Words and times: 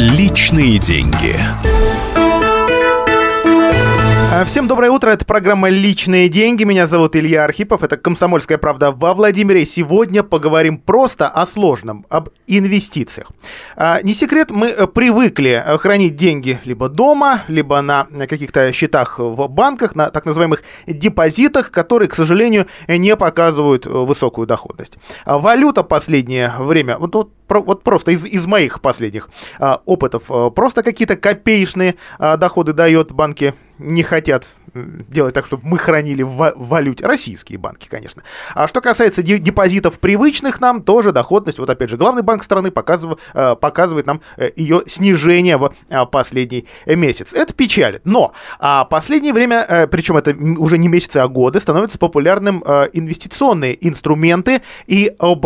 Личные 0.00 0.78
деньги. 0.78 1.36
А, 4.40 4.46
всем 4.46 4.68
доброе 4.68 4.90
утро, 4.90 5.10
это 5.10 5.26
программа 5.26 5.68
«Личные 5.68 6.30
деньги». 6.30 6.64
Меня 6.64 6.86
зовут 6.86 7.14
Илья 7.14 7.44
Архипов, 7.44 7.82
это 7.82 7.98
«Комсомольская 7.98 8.56
правда» 8.56 8.90
во 8.90 9.12
Владимире. 9.12 9.66
Сегодня 9.66 10.22
поговорим 10.22 10.78
просто 10.78 11.28
о 11.28 11.44
сложном, 11.44 12.06
об 12.08 12.30
инвестициях. 12.46 13.32
А, 13.76 14.00
не 14.00 14.14
секрет, 14.14 14.50
мы 14.50 14.68
э, 14.68 14.86
привыкли 14.86 15.62
э, 15.62 15.76
хранить 15.76 16.16
деньги 16.16 16.58
либо 16.64 16.88
дома, 16.88 17.42
либо 17.48 17.82
на 17.82 18.06
каких-то 18.06 18.72
счетах 18.72 19.18
в 19.18 19.46
банках, 19.48 19.94
на 19.94 20.08
так 20.08 20.24
называемых 20.24 20.62
депозитах, 20.86 21.70
которые, 21.70 22.08
к 22.08 22.14
сожалению, 22.14 22.66
не 22.88 23.14
показывают 23.16 23.86
э, 23.86 23.90
высокую 23.90 24.46
доходность. 24.46 24.96
А 25.26 25.38
валюта 25.38 25.82
последнее 25.82 26.50
время, 26.58 26.96
вот, 26.96 27.14
вот 27.14 27.32
вот 27.50 27.82
просто 27.82 28.12
из, 28.12 28.24
из 28.24 28.46
моих 28.46 28.80
последних 28.80 29.28
опытов, 29.84 30.54
просто 30.54 30.84
какие-то 30.84 31.16
копеечные 31.16 31.96
доходы 32.20 32.72
дает 32.72 33.10
банки 33.10 33.54
не 33.80 34.02
хотят 34.02 34.50
делать 34.74 35.34
так, 35.34 35.46
чтобы 35.46 35.66
мы 35.66 35.78
хранили 35.78 36.22
в 36.22 36.52
валюте. 36.56 37.06
Российские 37.06 37.58
банки, 37.58 37.88
конечно. 37.88 38.22
А 38.54 38.68
что 38.68 38.80
касается 38.80 39.22
депозитов 39.22 39.98
привычных 39.98 40.60
нам, 40.60 40.82
тоже 40.82 41.12
доходность, 41.12 41.58
вот 41.58 41.70
опять 41.70 41.90
же, 41.90 41.96
главный 41.96 42.22
банк 42.22 42.42
страны 42.44 42.70
показывает, 42.70 43.18
э, 43.34 43.56
показывает 43.56 44.06
нам 44.06 44.20
э, 44.36 44.50
ее 44.56 44.82
снижение 44.86 45.56
в 45.56 45.72
э, 45.88 46.06
последний 46.06 46.66
месяц. 46.86 47.32
Это 47.32 47.52
печалит. 47.54 48.02
Но 48.04 48.32
а 48.58 48.84
последнее 48.84 49.32
время, 49.32 49.88
причем 49.90 50.16
это 50.16 50.34
уже 50.58 50.78
не 50.78 50.88
месяцы, 50.88 51.18
а 51.18 51.28
годы, 51.28 51.60
становятся 51.60 51.98
популярным 51.98 52.62
инвестиционные 52.92 53.76
инструменты. 53.86 54.62
И 54.86 55.12
об 55.18 55.44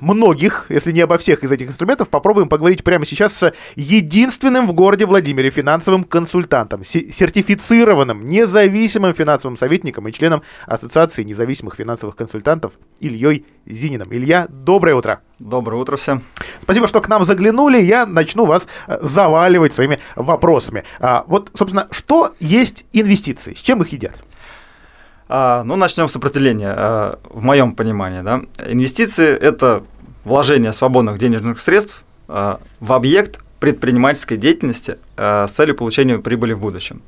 многих, 0.00 0.66
если 0.68 0.92
не 0.92 1.00
обо 1.00 1.18
всех 1.18 1.44
из 1.44 1.50
этих 1.50 1.68
инструментов, 1.68 2.08
попробуем 2.08 2.48
поговорить 2.48 2.84
прямо 2.84 3.06
сейчас 3.06 3.32
с 3.34 3.52
единственным 3.76 4.66
в 4.66 4.72
городе 4.72 5.06
Владимире 5.06 5.50
финансовым 5.50 6.04
консультантом, 6.04 6.84
сертифицированным, 6.84 8.24
не 8.24 8.37
независимым 8.38 9.14
финансовым 9.14 9.56
советником 9.56 10.06
и 10.08 10.12
членом 10.12 10.42
Ассоциации 10.66 11.24
независимых 11.24 11.74
финансовых 11.74 12.16
консультантов 12.16 12.72
Ильей 13.00 13.44
Зининым. 13.66 14.08
Илья, 14.12 14.46
доброе 14.48 14.94
утро. 14.94 15.20
Доброе 15.38 15.76
утро 15.76 15.96
всем. 15.96 16.22
Спасибо, 16.60 16.86
что 16.86 17.00
к 17.00 17.08
нам 17.08 17.24
заглянули. 17.24 17.80
Я 17.80 18.06
начну 18.06 18.46
вас 18.46 18.68
э, 18.86 18.98
заваливать 19.00 19.72
своими 19.72 19.98
вопросами. 20.16 20.84
А, 21.00 21.24
вот, 21.26 21.50
собственно, 21.54 21.86
что 21.90 22.34
есть 22.40 22.86
инвестиции? 22.92 23.54
С 23.54 23.60
чем 23.60 23.82
их 23.82 23.92
едят? 23.92 24.14
А, 25.28 25.62
ну, 25.64 25.76
начнем 25.76 26.08
с 26.08 26.16
определения. 26.16 26.74
А, 26.76 27.18
в 27.28 27.42
моем 27.42 27.74
понимании, 27.74 28.22
да, 28.22 28.42
инвестиции– 28.66 29.36
это 29.40 29.84
вложение 30.24 30.72
свободных 30.72 31.18
денежных 31.18 31.60
средств 31.60 32.04
а, 32.28 32.60
в 32.80 32.92
объект 32.92 33.40
предпринимательской 33.60 34.36
деятельности 34.36 34.98
а, 35.16 35.46
с 35.46 35.52
целью 35.52 35.74
получения 35.74 36.18
прибыли 36.18 36.52
в 36.52 36.60
будущем. 36.60 37.02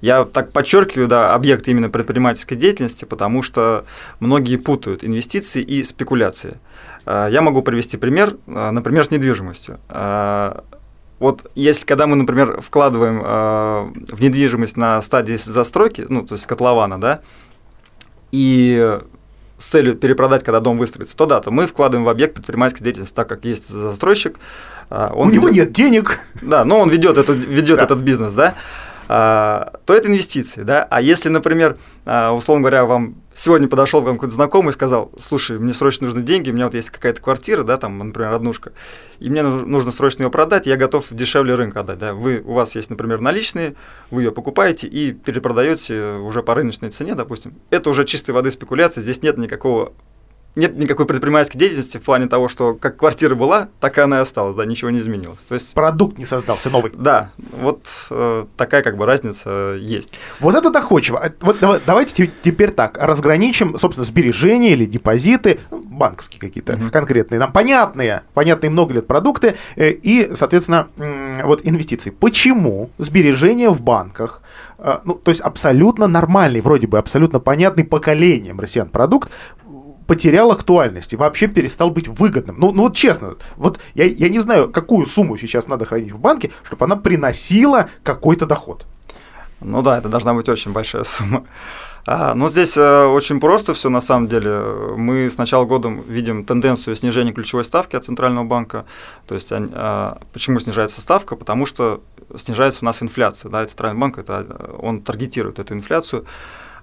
Я 0.00 0.24
так 0.24 0.52
подчеркиваю, 0.52 1.08
да, 1.08 1.34
объект 1.34 1.68
именно 1.68 1.90
предпринимательской 1.90 2.54
деятельности, 2.54 3.04
потому 3.04 3.42
что 3.42 3.84
многие 4.18 4.56
путают 4.56 5.04
инвестиции 5.04 5.62
и 5.62 5.84
спекуляции. 5.84 6.58
А, 7.04 7.28
я 7.28 7.42
могу 7.42 7.62
привести 7.62 7.96
пример, 7.96 8.36
а, 8.46 8.70
например, 8.70 9.04
с 9.04 9.10
недвижимостью. 9.10 9.78
А, 9.88 10.64
вот 11.18 11.50
если 11.54 11.84
когда 11.84 12.06
мы, 12.06 12.16
например, 12.16 12.62
вкладываем 12.62 13.20
в 13.20 14.22
недвижимость 14.22 14.78
на 14.78 15.02
стадии 15.02 15.36
застройки, 15.36 16.06
ну, 16.08 16.24
то 16.24 16.34
есть 16.34 16.46
котлована, 16.46 16.98
да, 16.98 17.20
и 18.32 18.98
с 19.58 19.66
целью 19.66 19.96
перепродать, 19.96 20.44
когда 20.44 20.60
дом 20.60 20.78
выстроится, 20.78 21.14
то 21.14 21.26
да, 21.26 21.42
то 21.42 21.50
мы 21.50 21.66
вкладываем 21.66 22.06
в 22.06 22.08
объект 22.08 22.36
предпринимательской 22.36 22.84
деятельности, 22.84 23.14
так 23.14 23.28
как 23.28 23.44
есть 23.44 23.68
застройщик. 23.68 24.38
Он 24.88 25.10
У 25.10 25.30
ведет, 25.30 25.34
него 25.34 25.48
нет 25.50 25.72
денег. 25.72 26.20
Да, 26.40 26.64
но 26.64 26.78
он 26.78 26.88
ведет, 26.88 27.18
это, 27.18 27.32
ведет 27.32 27.76
да. 27.76 27.84
этот 27.84 28.00
бизнес, 28.00 28.32
да. 28.32 28.54
А, 29.12 29.72
то 29.86 29.94
это 29.94 30.06
инвестиции, 30.06 30.62
да. 30.62 30.86
А 30.88 31.00
если, 31.00 31.30
например, 31.30 31.76
а, 32.06 32.32
условно 32.32 32.62
говоря, 32.62 32.84
вам 32.84 33.16
сегодня 33.34 33.66
подошел 33.66 34.00
вам 34.02 34.14
какой-то 34.14 34.36
знакомый 34.36 34.70
и 34.70 34.72
сказал, 34.72 35.10
слушай, 35.18 35.58
мне 35.58 35.72
срочно 35.72 36.06
нужны 36.06 36.22
деньги, 36.22 36.48
у 36.50 36.54
меня 36.54 36.66
вот 36.66 36.74
есть 36.74 36.90
какая-то 36.90 37.20
квартира, 37.20 37.64
да, 37.64 37.76
там, 37.76 37.98
например, 37.98 38.32
однушка, 38.32 38.70
и 39.18 39.28
мне 39.28 39.42
нужно 39.42 39.90
срочно 39.90 40.22
ее 40.22 40.30
продать, 40.30 40.66
я 40.66 40.76
готов 40.76 41.08
дешевле 41.10 41.56
рынка 41.56 41.80
отдать, 41.80 41.98
да. 41.98 42.14
Вы, 42.14 42.40
у 42.44 42.52
вас 42.52 42.76
есть, 42.76 42.88
например, 42.88 43.20
наличные, 43.20 43.74
вы 44.12 44.22
ее 44.22 44.30
покупаете 44.30 44.86
и 44.86 45.10
перепродаете 45.10 46.12
уже 46.18 46.44
по 46.44 46.54
рыночной 46.54 46.90
цене, 46.90 47.16
допустим. 47.16 47.54
Это 47.70 47.90
уже 47.90 48.04
чистой 48.04 48.30
воды 48.30 48.52
спекуляция, 48.52 49.02
здесь 49.02 49.22
нет 49.22 49.38
никакого 49.38 49.92
нет 50.56 50.76
никакой 50.76 51.06
предпринимательской 51.06 51.58
деятельности 51.58 51.98
в 51.98 52.02
плане 52.02 52.26
того, 52.26 52.48
что 52.48 52.74
как 52.74 52.96
квартира 52.96 53.34
была, 53.34 53.68
так 53.78 53.98
и 53.98 54.00
она 54.00 54.18
и 54.18 54.22
осталась, 54.22 54.56
да, 54.56 54.64
ничего 54.64 54.90
не 54.90 54.98
изменилось. 54.98 55.40
То 55.48 55.54
есть 55.54 55.72
продукт 55.74 56.18
не 56.18 56.24
создался 56.24 56.70
новый. 56.70 56.92
Да, 56.94 57.30
вот 57.52 57.86
э, 58.10 58.46
такая 58.56 58.82
как 58.82 58.96
бы 58.96 59.06
разница 59.06 59.76
есть. 59.78 60.12
Вот 60.40 60.54
это 60.54 60.70
доходчиво. 60.70 61.18
А 61.18 61.32
вот 61.40 61.58
давайте 61.86 62.32
теперь 62.42 62.72
так 62.72 62.98
разграничим, 62.98 63.78
собственно, 63.78 64.04
сбережения 64.04 64.72
или 64.72 64.86
депозиты, 64.86 65.60
ну, 65.70 65.82
банковские 65.82 66.40
какие-то 66.40 66.74
угу. 66.74 66.90
конкретные, 66.90 67.38
нам 67.38 67.52
понятные, 67.52 68.22
понятные 68.34 68.70
много 68.70 68.94
лет 68.94 69.06
продукты 69.06 69.56
э, 69.76 69.90
и, 69.90 70.32
соответственно, 70.34 70.88
э, 70.96 71.44
вот 71.44 71.60
инвестиции. 71.64 72.10
Почему 72.10 72.90
сбережения 72.98 73.70
в 73.70 73.80
банках 73.80 74.42
э, 74.78 74.98
ну, 75.04 75.14
то 75.14 75.30
есть 75.30 75.40
абсолютно 75.40 76.08
нормальный, 76.08 76.60
вроде 76.60 76.86
бы 76.86 76.98
абсолютно 76.98 77.38
понятный 77.38 77.84
поколением 77.84 78.58
россиян 78.58 78.88
продукт, 78.88 79.30
потерял 80.10 80.50
актуальность 80.50 81.12
и 81.12 81.16
вообще 81.16 81.46
перестал 81.46 81.92
быть 81.92 82.08
выгодным. 82.08 82.58
Ну, 82.58 82.72
ну 82.72 82.82
вот 82.82 82.96
честно, 82.96 83.34
вот 83.56 83.78
я, 83.94 84.06
я 84.06 84.28
не 84.28 84.40
знаю, 84.40 84.68
какую 84.68 85.06
сумму 85.06 85.36
сейчас 85.36 85.68
надо 85.68 85.84
хранить 85.84 86.10
в 86.10 86.18
банке, 86.18 86.50
чтобы 86.64 86.84
она 86.84 86.96
приносила 86.96 87.88
какой-то 88.02 88.44
доход. 88.44 88.86
Ну 89.60 89.82
да, 89.82 89.98
это 89.98 90.08
должна 90.08 90.34
быть 90.34 90.48
очень 90.48 90.72
большая 90.72 91.04
сумма. 91.04 91.44
А, 92.06 92.34
ну, 92.34 92.48
здесь 92.48 92.76
э, 92.76 93.04
очень 93.04 93.38
просто 93.38 93.72
все 93.72 93.88
на 93.88 94.00
самом 94.00 94.26
деле. 94.26 94.50
Мы 94.96 95.30
с 95.30 95.38
начала 95.38 95.64
года 95.64 95.88
видим 96.08 96.44
тенденцию 96.44 96.96
снижения 96.96 97.32
ключевой 97.32 97.62
ставки 97.62 97.94
от 97.94 98.04
Центрального 98.04 98.44
банка. 98.44 98.86
То 99.28 99.36
есть, 99.36 99.52
а, 99.52 100.18
почему 100.32 100.58
снижается 100.58 101.00
ставка? 101.00 101.36
Потому 101.36 101.66
что 101.66 102.00
снижается 102.36 102.80
у 102.82 102.84
нас 102.84 103.00
инфляция. 103.00 103.48
Да, 103.48 103.62
и 103.62 103.66
Центральный 103.68 104.00
банк 104.00 104.18
это, 104.18 104.74
он 104.82 105.02
таргетирует 105.02 105.60
эту 105.60 105.74
инфляцию. 105.74 106.24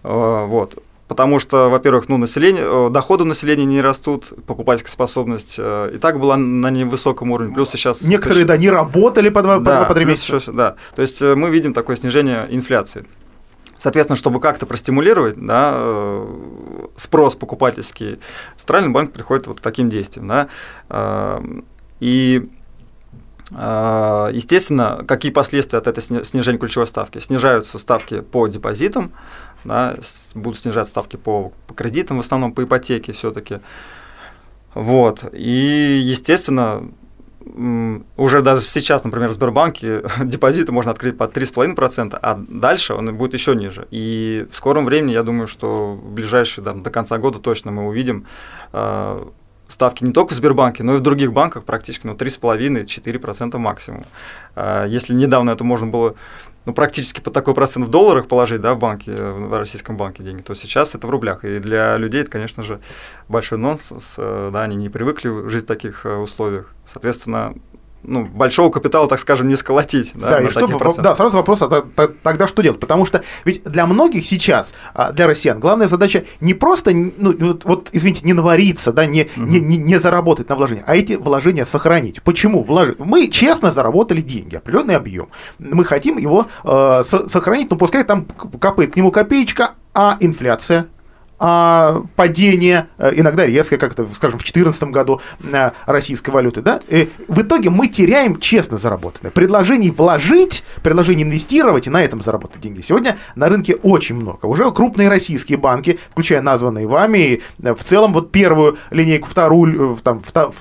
А, 0.03 0.45
вот. 0.45 0.81
Потому 1.07 1.39
что, 1.39 1.69
во-первых, 1.69 2.09
ну, 2.09 2.17
население, 2.17 2.63
э, 2.65 2.89
доходы 2.89 3.23
населения 3.23 3.63
не 3.65 3.81
растут, 3.81 4.33
покупательская 4.45 4.91
способность 4.91 5.55
э, 5.57 5.91
и 5.95 5.97
так 5.99 6.19
была 6.19 6.35
на 6.35 6.69
невысоком 6.69 7.31
уровне. 7.31 7.53
Плюс 7.53 7.69
сейчас... 7.69 8.01
Некоторые, 8.01 8.43
да, 8.45 8.57
не 8.57 8.69
работали 8.69 9.29
по 9.29 9.41
два, 9.41 9.59
да, 9.59 9.85
по 9.85 9.93
три 9.93 10.03
месяца. 10.03 10.35
Еще, 10.35 10.51
да, 10.51 10.75
то 10.95 11.01
есть 11.01 11.21
э, 11.21 11.35
мы 11.35 11.49
видим 11.49 11.73
такое 11.73 11.95
снижение 11.95 12.45
инфляции. 12.49 13.05
Соответственно, 13.77 14.17
чтобы 14.17 14.41
как-то 14.41 14.65
простимулировать 14.65 15.35
да, 15.37 16.23
спрос 16.95 17.35
покупательский, 17.35 18.19
Центральный 18.55 18.89
банк 18.89 19.13
приходит 19.13 19.45
вот 19.45 19.59
к 19.59 19.61
таким 19.61 19.87
действиям. 19.89 20.27
Да, 20.27 21.39
и 21.99 22.49
Естественно, 23.49 25.05
какие 25.07 25.31
последствия 25.31 25.79
от 25.79 25.87
этого 25.87 26.25
снижения 26.25 26.57
ключевой 26.57 26.85
ставки? 26.85 27.19
Снижаются 27.19 27.79
ставки 27.79 28.19
по 28.19 28.47
депозитам, 28.47 29.13
да, 29.67 29.97
будут 30.35 30.59
снижать 30.59 30.87
ставки 30.87 31.17
по, 31.17 31.51
по 31.67 31.73
кредитам, 31.73 32.17
в 32.17 32.21
основном 32.21 32.53
по 32.53 32.63
ипотеке 32.63 33.11
все-таки. 33.11 33.59
Вот. 34.73 35.23
И, 35.33 35.99
естественно, 36.03 36.83
уже 38.17 38.41
даже 38.41 38.61
сейчас, 38.61 39.03
например, 39.03 39.29
в 39.29 39.33
Сбербанке 39.33 40.03
депозиты 40.23 40.71
можно 40.71 40.91
открыть 40.91 41.17
под 41.17 41.35
3,5%, 41.35 42.17
а 42.21 42.39
дальше 42.47 42.93
он 42.93 43.15
будет 43.15 43.33
еще 43.33 43.55
ниже. 43.55 43.87
И 43.91 44.47
в 44.51 44.55
скором 44.55 44.85
времени, 44.85 45.11
я 45.11 45.23
думаю, 45.23 45.47
что 45.47 45.93
в 45.95 46.11
ближайшие, 46.11 46.63
да, 46.63 46.73
до 46.73 46.89
конца 46.89 47.17
года 47.17 47.39
точно 47.39 47.71
мы 47.71 47.87
увидим 47.87 48.25
э, 48.73 49.25
ставки 49.67 50.03
не 50.03 50.13
только 50.13 50.33
в 50.33 50.37
Сбербанке, 50.37 50.83
но 50.83 50.95
и 50.95 50.97
в 50.97 51.01
других 51.01 51.33
банках 51.33 51.63
практически 51.63 52.07
ну, 52.07 52.13
3,5-4% 52.13 53.57
максимум. 53.57 54.05
А, 54.55 54.85
если 54.85 55.13
недавно 55.13 55.51
это 55.51 55.63
можно 55.63 55.87
было 55.87 56.15
ну, 56.65 56.73
практически 56.73 57.21
по 57.21 57.31
такой 57.31 57.53
процент 57.53 57.87
в 57.87 57.89
долларах 57.89 58.27
положить 58.27 58.59
да, 58.59 58.73
в 58.73 58.79
банке, 58.79 59.13
в 59.13 59.57
российском 59.57 59.95
банке 59.95 60.21
деньги, 60.21 60.41
то 60.41 60.53
сейчас 60.53 60.95
это 60.95 61.07
в 61.07 61.09
рублях. 61.09 61.45
И 61.45 61.59
для 61.59 61.95
людей 61.97 62.21
это, 62.21 62.29
конечно 62.29 62.61
же, 62.61 62.81
большой 63.29 63.57
нонсенс. 63.57 64.15
Э, 64.17 64.49
да, 64.51 64.63
они 64.63 64.75
не 64.75 64.89
привыкли 64.89 65.47
жить 65.47 65.63
в 65.63 65.67
таких 65.67 66.05
э, 66.05 66.17
условиях. 66.17 66.73
Соответственно, 66.85 67.55
ну, 68.03 68.25
большого 68.25 68.69
капитала, 68.71 69.07
так 69.07 69.19
скажем, 69.19 69.47
не 69.47 69.55
сколотить. 69.55 70.11
Да, 70.13 70.29
да, 70.29 70.39
и 70.41 70.49
что, 70.49 70.67
да 71.01 71.15
сразу 71.15 71.37
вопрос, 71.37 71.61
а 71.61 71.83
тогда 72.23 72.47
что 72.47 72.61
делать? 72.61 72.79
Потому 72.79 73.05
что 73.05 73.23
ведь 73.45 73.63
для 73.63 73.85
многих 73.85 74.25
сейчас, 74.25 74.73
а, 74.93 75.11
для 75.11 75.27
россиян, 75.27 75.59
главная 75.59 75.87
задача 75.87 76.25
не 76.39 76.53
просто, 76.53 76.91
ну, 76.91 77.35
вот, 77.37 77.65
вот 77.65 77.89
извините, 77.91 78.21
не 78.25 78.33
навариться, 78.33 78.91
да, 78.91 79.05
не, 79.05 79.23
угу. 79.35 79.45
не, 79.45 79.59
не, 79.59 79.77
не 79.77 79.99
заработать 79.99 80.49
на 80.49 80.55
вложения, 80.55 80.83
а 80.85 80.95
эти 80.95 81.13
вложения 81.13 81.65
сохранить. 81.65 82.21
Почему? 82.21 82.63
Вложить? 82.63 82.99
Мы 82.99 83.27
честно 83.27 83.71
заработали 83.71 84.21
деньги, 84.21 84.55
определенный 84.55 84.95
объем. 84.95 85.27
Мы 85.59 85.85
хотим 85.85 86.17
его 86.17 86.47
э, 86.63 87.03
сохранить, 87.03 87.69
но 87.71 87.77
пускай 87.77 88.03
там 88.03 88.25
капает 88.59 88.93
к 88.93 88.95
нему 88.95 89.11
копеечка, 89.11 89.71
а 89.93 90.17
инфляция 90.19 90.87
а, 91.39 92.03
падение, 92.15 92.87
э, 92.97 93.11
иногда 93.15 93.45
резкое, 93.45 93.77
как 93.77 93.93
это, 93.93 94.07
скажем, 94.15 94.39
в 94.39 94.43
2014 94.43 94.83
году 94.85 95.21
а, 95.53 95.73
российской 95.85 96.31
валюты, 96.31 96.61
да, 96.61 96.79
и 96.87 97.09
в 97.27 97.41
итоге 97.41 97.69
мы 97.69 97.87
теряем 97.87 98.39
честно 98.39 98.77
заработанное. 98.77 99.31
Предложений 99.31 99.91
вложить, 99.91 100.63
предложений 100.81 101.23
инвестировать 101.23 101.87
и 101.87 101.89
на 101.89 102.03
этом 102.03 102.21
заработать 102.21 102.61
деньги. 102.61 102.81
Сегодня 102.81 103.17
на 103.35 103.49
рынке 103.49 103.75
очень 103.75 104.15
много. 104.15 104.45
Уже 104.45 104.71
крупные 104.71 105.09
российские 105.09 105.57
банки, 105.57 105.99
включая 106.09 106.41
названные 106.41 106.87
вами, 106.87 107.17
и 107.17 107.41
в 107.59 107.83
целом 107.83 108.13
вот 108.13 108.31
первую 108.31 108.77
линейку, 108.89 109.27
вторую, 109.27 109.97
там, 110.03 110.21
вторую 110.21 110.53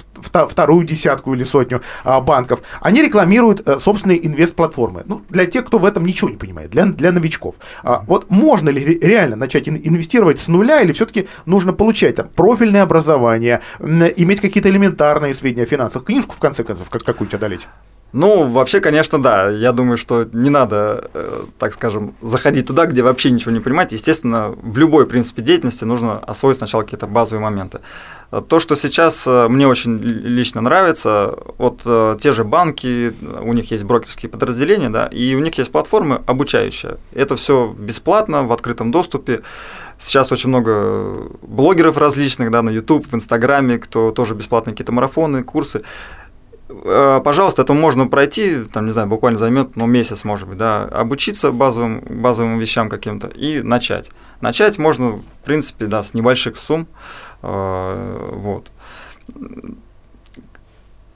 десятку 0.87 1.35
или 1.35 1.45
сотню 1.45 1.83
а, 2.05 2.21
банков, 2.21 2.61
они 2.81 3.03
рекламируют 3.03 3.67
а, 3.67 3.79
собственные 3.79 4.27
инвест-платформы. 4.27 5.03
Ну, 5.07 5.23
для 5.29 5.47
тех, 5.47 5.67
кто 5.67 5.79
в 5.79 5.85
этом 5.85 6.05
ничего 6.05 6.31
не 6.31 6.37
понимает, 6.37 6.71
для, 6.71 6.87
для 6.87 7.13
новичков. 7.13 7.57
А, 7.83 8.05
вот 8.07 8.31
можно 8.31 8.69
ли 8.69 8.99
реально 8.99 9.37
начать 9.37 9.69
инвестировать 9.69 10.41
с 10.41 10.49
нуля, 10.49 10.81
или 10.81 10.93
все-таки 10.93 11.29
нужно 11.45 11.73
получать 11.73 12.17
там 12.17 12.29
профильное 12.29 12.83
образование, 12.83 13.61
иметь 13.81 14.41
какие-то 14.41 14.71
элементарные 14.71 15.35
сведения 15.35 15.65
о 15.65 15.67
финансах, 15.67 16.05
книжку, 16.05 16.35
в 16.35 16.39
конце 16.39 16.65
концов, 16.65 16.89
как, 16.91 17.03
какую-нибудь 17.03 17.35
одолеть? 17.35 17.69
Ну, 18.17 18.45
вообще, 18.45 18.81
конечно, 18.81 19.21
да. 19.21 19.51
Я 19.51 19.73
думаю, 19.73 19.99
что 19.99 20.27
не 20.33 20.49
надо, 20.49 21.11
э, 21.13 21.45
так 21.59 21.75
скажем, 21.75 22.15
заходить 22.23 22.67
туда, 22.67 22.87
где 22.87 23.03
вообще 23.03 23.31
ничего 23.31 23.51
не 23.53 23.61
понимать. 23.61 23.93
Естественно, 23.93 24.55
в 24.63 24.79
любой, 24.79 25.07
принципе, 25.07 25.43
деятельности 25.43 25.85
нужно 25.85 26.19
освоить 26.19 26.57
сначала 26.57 26.83
какие-то 26.83 27.07
базовые 27.07 27.45
моменты. 27.45 27.81
То, 28.49 28.59
что 28.59 28.75
сейчас 28.75 29.27
э, 29.27 29.49
мне 29.49 29.69
очень 29.69 29.99
лично 29.99 30.63
нравится, 30.63 31.37
вот 31.59 31.83
э, 31.85 32.17
те 32.19 32.33
же 32.33 32.45
банки, 32.45 33.13
у 33.43 33.53
них 33.53 33.71
есть 33.71 33.85
брокерские 33.85 34.31
подразделения, 34.31 34.89
да, 34.89 35.09
и 35.09 35.35
у 35.35 35.41
них 35.41 35.59
есть 35.59 35.71
платформы 35.71 36.23
обучающие. 36.27 36.97
Это 37.13 37.37
все 37.37 37.75
бесплатно, 37.79 38.45
в 38.45 38.53
открытом 38.53 38.93
доступе. 38.93 39.43
Сейчас 39.99 40.33
очень 40.33 40.49
много 40.49 41.29
блогеров 41.43 41.99
различных, 41.99 42.51
да, 42.51 42.63
на 42.63 42.71
YouTube, 42.71 43.07
в 43.07 43.15
Инстаграме, 43.15 43.79
кто 43.79 44.11
тоже 44.11 44.35
бесплатные 44.35 44.73
какие-то 44.73 44.93
марафоны, 44.93 45.45
курсы. 45.45 45.83
Э, 46.69 47.21
пожалуйста, 47.25 47.63
это 47.63 47.75
можно 47.75 48.09
пройти, 48.09 48.65
там, 48.65 48.87
не 48.87 48.91
знаю, 48.91 49.09
буквально 49.09 49.39
займет, 49.39 49.77
ну, 49.77 49.87
месяц, 49.87 50.25
может 50.25 50.49
быть, 50.49 50.59
да, 50.59 50.85
обучиться 50.85 51.53
базовым, 51.53 52.01
базовым 52.01 52.59
вещам 52.59 52.89
каким-то 52.89 53.29
и 53.29 53.63
начать. 53.63 54.11
Начать 54.41 54.79
можно, 54.79 55.13
в 55.13 55.23
принципе, 55.45 55.87
да, 55.87 56.03
с 56.03 56.15
небольших 56.15 56.57
сумм, 56.57 56.89
э, 57.43 58.31
вот. 58.33 58.71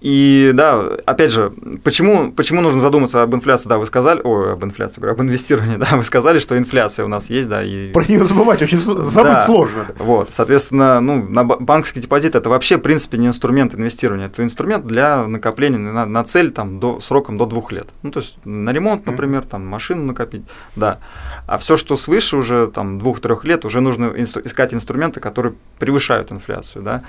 И 0.01 0.53
да, 0.55 0.81
опять 1.05 1.31
же, 1.31 1.53
почему, 1.85 2.33
почему 2.33 2.63
нужно 2.63 2.81
задуматься 2.81 3.23
об 3.23 3.35
инфляции? 3.35 3.69
Да, 3.69 3.77
вы 3.77 3.85
сказали, 3.85 4.21
ой, 4.23 4.55
об 4.55 4.65
инфляции, 4.65 5.01
говорю, 5.01 5.15
об 5.15 5.23
инвестировании, 5.23 5.77
да, 5.79 5.97
вы 5.97 6.03
сказали, 6.03 6.39
что 6.39 6.57
инфляция 6.57 7.05
у 7.05 7.09
нас 7.09 7.29
есть, 7.29 7.49
да, 7.49 7.63
и... 7.63 7.93
Про 7.93 8.05
нее 8.07 8.25
забывать 8.25 8.63
очень 8.63 8.79
забыть 8.79 9.15
да, 9.15 9.45
сложно. 9.45 9.87
Вот, 9.99 10.29
соответственно, 10.33 11.01
ну, 11.01 11.23
на 11.29 11.45
банковский 11.45 12.01
депозит 12.01 12.35
это 12.35 12.49
вообще, 12.49 12.79
в 12.79 12.81
принципе, 12.81 13.19
не 13.19 13.27
инструмент 13.27 13.75
инвестирования, 13.75 14.27
это 14.27 14.43
инструмент 14.43 14.87
для 14.87 15.27
накопления 15.27 15.79
на, 15.79 16.07
на 16.07 16.25
цель 16.25 16.51
там 16.51 16.81
до, 16.81 17.01
сроком 17.01 17.37
до 17.37 17.45
двух 17.45 17.71
лет. 17.71 17.89
Ну, 18.03 18.11
то 18.11 18.21
есть 18.21 18.37
на 18.45 18.71
ремонт, 18.73 19.05
например, 19.05 19.45
там 19.45 19.67
машину 19.67 20.05
накопить, 20.05 20.43
да. 20.77 20.99
А 21.47 21.59
все, 21.59 21.77
что 21.77 21.97
свыше 21.97 22.39
уже 22.39 22.69
там 22.69 22.99
двух-трех 22.99 23.45
лет, 23.45 23.67
уже 23.67 23.81
нужно 23.81 24.15
искать 24.17 24.73
инструменты, 24.73 25.21
которые 25.21 25.55
превышают 25.79 26.33
инфляцию, 26.33 26.83
да. 26.83 27.03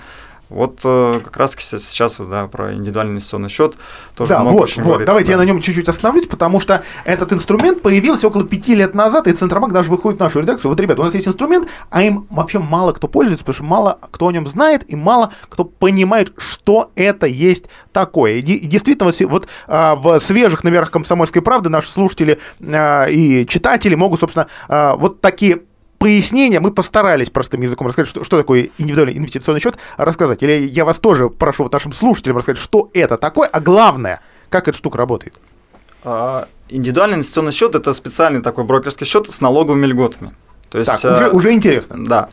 Вот 0.52 0.82
э, 0.84 1.22
как 1.24 1.38
раз 1.38 1.56
сейчас 1.58 2.18
да, 2.18 2.48
про 2.48 2.74
индивидуальный 2.74 3.14
инвестиционный 3.14 3.50
счет 3.50 3.76
тоже 4.16 4.30
да, 4.30 4.42
много 4.42 4.56
вот, 4.56 4.64
очень 4.64 4.84
вот. 4.84 5.06
Давайте 5.06 5.28
да. 5.28 5.34
я 5.34 5.38
на 5.38 5.44
нем 5.44 5.62
чуть-чуть 5.62 5.88
остановлюсь, 5.88 6.28
потому 6.28 6.60
что 6.60 6.84
этот 7.06 7.32
инструмент 7.32 7.82
появился 7.82 8.28
около 8.28 8.44
пяти 8.44 8.76
лет 8.76 8.94
назад, 8.94 9.28
и 9.28 9.34
Центробанк 9.34 9.72
даже 9.72 9.90
выходит 9.90 10.20
в 10.20 10.24
нашу 10.24 10.42
редакцию. 10.42 10.70
Вот, 10.70 10.80
ребята, 10.80 11.02
у 11.02 11.06
нас 11.06 11.14
есть 11.14 11.28
инструмент, 11.28 11.68
а 11.90 12.04
им 12.04 12.28
вообще 12.30 12.60
мало 12.60 12.92
кто 12.92 13.08
пользуется, 13.08 13.46
потому 13.46 13.56
что 13.56 13.64
мало 13.64 14.00
кто 14.12 14.28
о 14.28 14.32
нем 14.32 14.46
знает, 14.46 14.90
и 14.92 14.96
мало 14.96 15.32
кто 15.48 15.64
понимает, 15.64 16.34
что 16.38 16.92
это 16.96 17.28
есть 17.28 17.66
такое. 17.94 18.34
И, 18.34 18.40
и 18.42 18.68
действительно, 18.68 19.06
вот, 19.06 19.20
вот 19.22 19.48
а, 19.68 19.96
в 19.96 20.20
свежих 20.20 20.66
номерах 20.66 20.92
«Комсомольской 20.92 21.42
правды» 21.42 21.70
наши 21.70 21.90
слушатели 21.90 22.40
а, 22.62 23.06
и 23.06 23.46
читатели 23.46 23.96
могут, 23.96 24.20
собственно, 24.20 24.48
а, 24.68 24.96
вот 24.98 25.22
такие 25.22 25.62
пояснения, 26.02 26.60
мы 26.60 26.72
постарались 26.72 27.30
простым 27.30 27.62
языком 27.62 27.86
рассказать, 27.86 28.10
что, 28.10 28.24
что 28.24 28.36
такое 28.36 28.72
индивидуальный 28.80 29.16
инвестиционный 29.16 29.60
счет, 29.60 29.78
рассказать. 29.98 30.42
Или 30.42 30.66
я 30.68 30.84
вас 30.84 30.98
тоже 30.98 31.30
прошу 31.30 31.64
вот 31.64 31.74
нашим 31.74 31.94
слушателям 31.94 32.38
рассказать, 32.38 32.60
что 32.60 32.90
это 32.96 33.18
такое, 33.18 33.48
а 33.48 33.60
главное, 33.60 34.20
как 34.50 34.68
эта 34.68 34.76
штука 34.76 34.98
работает. 34.98 35.36
А, 36.04 36.48
индивидуальный 36.70 37.18
инвестиционный 37.18 37.52
счет 37.52 37.76
это 37.76 37.94
специальный 37.94 38.42
такой 38.42 38.64
брокерский 38.64 39.06
счет 39.06 39.32
с 39.32 39.42
налоговыми 39.42 39.86
льготами. 39.86 40.34
То 40.72 40.80
есть, 40.80 40.90
так, 40.90 40.98
уже, 40.98 41.26
а, 41.28 41.30
уже 41.30 41.54
интересно. 41.54 42.04
Да. 42.04 42.30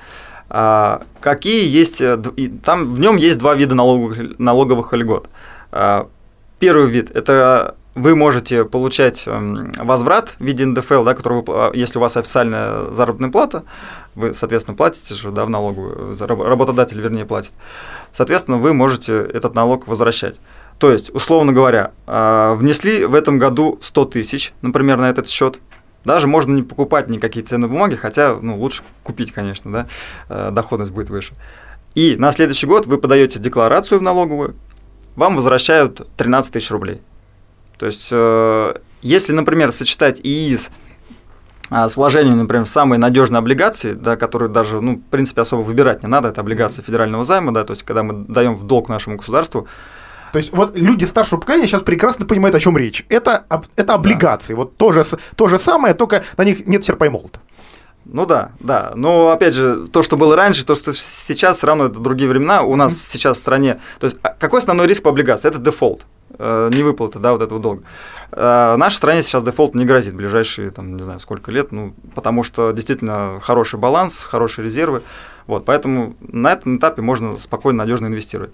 А, 0.49 1.03
какие 1.21 1.69
есть, 1.69 2.01
э, 2.01 2.19
там 2.65 2.95
в 2.95 3.01
нем 3.01 3.17
есть 3.17 3.37
два 3.37 3.55
вида 3.55 3.75
налоговых, 3.75 4.39
налоговых 4.39 4.95
льгот. 4.95 5.29
А, 5.73 6.09
первый 6.59 6.87
вид– 6.87 7.11
это 7.15 7.75
вы 7.99 8.17
можете 8.17 8.65
получать 8.65 9.25
эм, 9.27 9.73
возврат 9.79 10.35
в 10.39 10.45
виде 10.45 10.65
НДФЛ, 10.65 11.05
да, 11.05 11.15
который 11.15 11.43
вы, 11.43 11.45
а, 11.49 11.71
если 11.75 11.99
у 11.99 12.01
вас 12.01 12.17
официальная 12.17 12.93
заработная 12.93 13.31
плата, 13.31 13.65
вы, 14.15 14.35
соответственно, 14.35 14.77
платите 14.77 15.15
же 15.15 15.31
да, 15.31 15.45
в 15.45 15.51
налогу, 15.51 16.15
работодатель, 16.19 17.01
вернее, 17.01 17.25
платит. 17.25 17.53
Соответственно, 18.13 18.59
вы 18.59 18.73
можете 18.73 19.15
этот 19.15 19.55
налог 19.55 19.87
возвращать. 19.87 20.41
То 20.79 20.91
есть, 20.91 21.11
условно 21.15 21.53
говоря, 21.53 21.93
а, 22.07 22.55
внесли 22.55 23.05
в 23.05 23.15
этом 23.15 23.39
году 23.39 23.79
100 23.81 24.05
тысяч, 24.07 24.53
например, 24.63 24.99
на 24.99 25.11
этот 25.11 25.29
счет, 25.29 25.59
даже 26.05 26.27
можно 26.27 26.53
не 26.53 26.63
покупать 26.63 27.11
никакие 27.11 27.45
ценные 27.45 27.69
бумаги, 27.69 27.97
хотя 27.97 28.37
ну, 28.41 28.59
лучше 28.59 28.83
купить, 29.03 29.33
конечно, 29.33 29.71
да, 29.71 29.87
э, 30.29 30.51
доходность 30.53 30.93
будет 30.93 31.11
выше. 31.11 31.35
И 31.95 32.17
на 32.17 32.33
следующий 32.33 32.67
год 32.67 32.87
вы 32.87 32.99
подаете 32.99 33.39
декларацию 33.39 33.99
в 33.99 34.03
налоговую, 34.03 34.55
вам 35.17 35.35
возвращают 35.37 36.07
13 36.17 36.53
тысяч 36.53 36.71
рублей. 36.71 37.03
То 37.79 37.87
есть, 37.87 38.09
э, 38.11 38.75
если, 39.03 39.33
например, 39.33 39.73
сочетать 39.73 40.21
ИИС 40.23 40.71
а, 41.71 41.89
с 41.89 41.97
вложением, 41.97 42.39
например, 42.39 42.65
в 42.65 42.69
самые 42.69 42.99
надежные 42.99 43.39
облигации, 43.39 43.93
да, 43.93 44.17
которые 44.17 44.49
даже, 44.49 44.81
ну, 44.81 44.97
в 44.97 45.11
принципе, 45.11 45.43
особо 45.43 45.61
выбирать 45.61 46.03
не 46.03 46.09
надо, 46.09 46.29
это 46.29 46.41
облигации 46.41 46.83
федерального 46.83 47.25
займа, 47.25 47.53
да, 47.53 47.65
то 47.65 47.73
есть, 47.73 47.83
когда 47.85 48.03
мы 48.03 48.25
даем 48.27 48.57
в 48.57 48.65
долг 48.65 48.89
нашему 48.89 49.17
государству, 49.17 49.69
то 50.33 50.39
есть 50.39 50.53
вот 50.53 50.77
люди 50.77 51.05
старшего 51.05 51.41
поколения 51.41 51.67
сейчас 51.67 51.83
прекрасно 51.83 52.27
понимают, 52.27 52.55
о 52.55 52.61
чем 52.61 52.77
речь. 52.77 53.05
Это, 53.09 53.47
это 53.77 53.95
облигации. 53.95 54.53
Да. 54.53 54.59
Вот 54.59 54.77
то 54.77 54.93
же, 54.93 55.03
то 55.37 55.49
же 55.49 55.59
самое, 55.59 55.95
только 55.95 56.23
на 56.37 56.45
них 56.45 56.67
нет 56.67 56.85
серпа 56.85 57.05
и 57.05 57.09
молота. 57.09 57.41
Ну 58.05 58.27
да, 58.27 58.53
да. 58.61 58.93
Но 58.95 59.31
опять 59.31 59.55
же, 59.55 59.87
то, 59.87 60.03
что 60.03 60.17
было 60.17 60.35
раньше, 60.37 60.65
то, 60.65 60.75
что 60.75 60.93
сейчас, 60.93 61.59
все 61.59 61.67
равно 61.67 61.87
это 61.87 61.99
другие 62.01 62.29
времена. 62.29 62.63
У 62.63 62.75
нас 62.77 62.93
mm-hmm. 62.93 63.13
сейчас 63.13 63.37
в 63.37 63.41
стране. 63.41 63.81
То 64.01 64.07
есть, 64.07 64.17
а 64.23 64.31
какой 64.31 64.61
основной 64.61 64.87
риск 64.87 65.03
по 65.03 65.11
облигации? 65.11 65.49
Это 65.49 65.59
дефолт. 65.59 66.05
Э, 66.39 66.71
не 66.73 66.85
выплата, 66.85 67.19
да, 67.19 67.33
вот 67.33 67.43
этого 67.43 67.61
долга. 67.61 67.83
Э, 68.31 68.75
в 68.75 68.79
нашей 68.79 68.97
стране 68.97 69.23
сейчас 69.23 69.43
дефолт 69.43 69.75
не 69.75 69.85
грозит 69.85 70.15
в 70.15 70.17
ближайшие, 70.17 70.71
там, 70.71 70.97
не 70.97 71.03
знаю, 71.03 71.19
сколько 71.19 71.51
лет, 71.51 71.73
ну, 71.73 71.95
потому 72.15 72.45
что 72.45 72.71
действительно 72.71 73.41
хороший 73.43 73.79
баланс, 73.81 74.23
хорошие 74.23 74.65
резервы, 74.65 75.03
вот, 75.49 75.65
поэтому 75.65 76.15
на 76.21 76.53
этом 76.53 76.77
этапе 76.77 77.03
можно 77.03 77.37
спокойно, 77.39 77.79
надежно 77.79 78.07
инвестировать. 78.07 78.53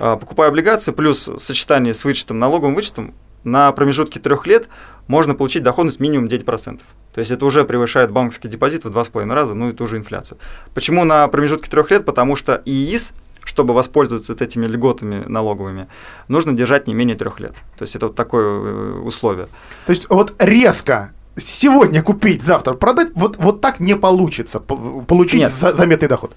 Э, 0.00 0.16
покупая 0.20 0.48
облигации, 0.48 0.90
плюс 0.90 1.30
сочетание 1.36 1.94
с 1.94 2.04
вычетом, 2.04 2.40
налоговым 2.40 2.74
вычетом, 2.74 3.14
на 3.44 3.70
промежутке 3.72 4.18
трех 4.18 4.46
лет 4.46 4.68
можно 5.06 5.34
получить 5.34 5.62
доходность 5.62 6.00
минимум 6.00 6.26
9%. 6.26 6.80
То 7.14 7.20
есть 7.20 7.30
это 7.30 7.46
уже 7.46 7.64
превышает 7.64 8.10
банковский 8.10 8.48
депозит 8.48 8.84
в 8.84 8.88
2,5 8.88 9.32
раза, 9.32 9.54
ну 9.54 9.70
это 9.70 9.84
уже 9.84 9.96
инфляцию. 9.96 10.38
Почему 10.74 11.04
на 11.04 11.26
промежутке 11.28 11.70
трех 11.70 11.90
лет? 11.92 12.04
Потому 12.04 12.34
что 12.34 12.60
ИИС– 12.66 13.12
чтобы 13.44 13.74
воспользоваться 13.74 14.32
этими 14.32 14.66
льготами 14.66 15.24
налоговыми, 15.26 15.88
нужно 16.28 16.52
держать 16.52 16.86
не 16.86 16.94
менее 16.94 17.16
трех 17.16 17.40
лет. 17.40 17.54
То 17.76 17.82
есть 17.82 17.96
это 17.96 18.06
вот 18.06 18.16
такое 18.16 18.44
э, 18.44 19.00
условие. 19.00 19.48
То 19.86 19.90
есть 19.90 20.06
вот 20.08 20.34
резко 20.38 21.12
сегодня 21.36 22.02
купить, 22.02 22.42
завтра 22.42 22.74
продать, 22.74 23.08
вот, 23.14 23.36
вот 23.36 23.60
так 23.60 23.80
не 23.80 23.96
получится 23.96 24.60
получить 24.60 25.40
Нет. 25.40 25.50
заметный 25.50 26.08
доход. 26.08 26.32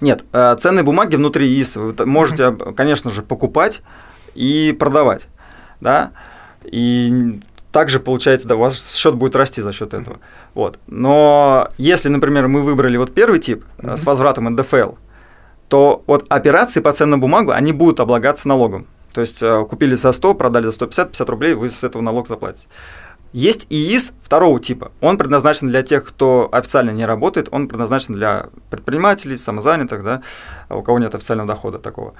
Нет, 0.00 0.24
э, 0.32 0.56
ценные 0.58 0.82
бумаги 0.82 1.16
внутри 1.16 1.46
ИИС 1.46 1.76
вы 1.76 2.06
можете, 2.06 2.52
конечно 2.76 3.10
же, 3.10 3.22
покупать 3.22 3.82
и 4.34 4.74
продавать, 4.78 5.28
да, 5.80 6.12
и 6.64 7.40
также 7.70 8.00
получается, 8.00 8.48
да, 8.48 8.56
у 8.56 8.58
вас 8.58 8.96
счет 8.96 9.14
будет 9.14 9.34
расти 9.34 9.62
за 9.62 9.72
счет 9.72 9.94
этого. 9.94 10.18
Вот. 10.54 10.78
Но 10.86 11.68
если, 11.78 12.08
например, 12.08 12.46
мы 12.48 12.62
выбрали 12.62 12.96
вот 12.96 13.12
первый 13.12 13.40
тип 13.40 13.64
mm-hmm. 13.78 13.96
с 13.96 14.04
возвратом 14.04 14.44
НДФЛ, 14.44 14.92
то 15.72 16.04
вот 16.06 16.26
операции 16.28 16.80
по 16.80 16.92
ценным 16.92 17.18
бумагам, 17.18 17.56
они 17.56 17.72
будут 17.72 17.98
облагаться 17.98 18.46
налогом. 18.46 18.86
То 19.14 19.22
есть 19.22 19.42
э, 19.42 19.64
купили 19.64 19.94
за 19.94 20.12
100, 20.12 20.34
продали 20.34 20.66
за 20.66 20.72
150, 20.72 21.12
50 21.12 21.30
рублей, 21.30 21.54
вы 21.54 21.70
с 21.70 21.82
этого 21.82 22.02
налог 22.02 22.28
заплатите. 22.28 22.66
Есть 23.32 23.66
ИИС 23.70 24.12
второго 24.20 24.60
типа. 24.60 24.92
Он 25.00 25.16
предназначен 25.16 25.68
для 25.68 25.82
тех, 25.82 26.04
кто 26.04 26.50
официально 26.52 26.90
не 26.90 27.06
работает, 27.06 27.48
он 27.50 27.68
предназначен 27.68 28.12
для 28.12 28.48
предпринимателей, 28.68 29.38
самозанятых, 29.38 30.04
да, 30.04 30.20
у 30.68 30.82
кого 30.82 30.98
нет 30.98 31.14
официального 31.14 31.48
дохода 31.48 31.78
такого. 31.78 32.12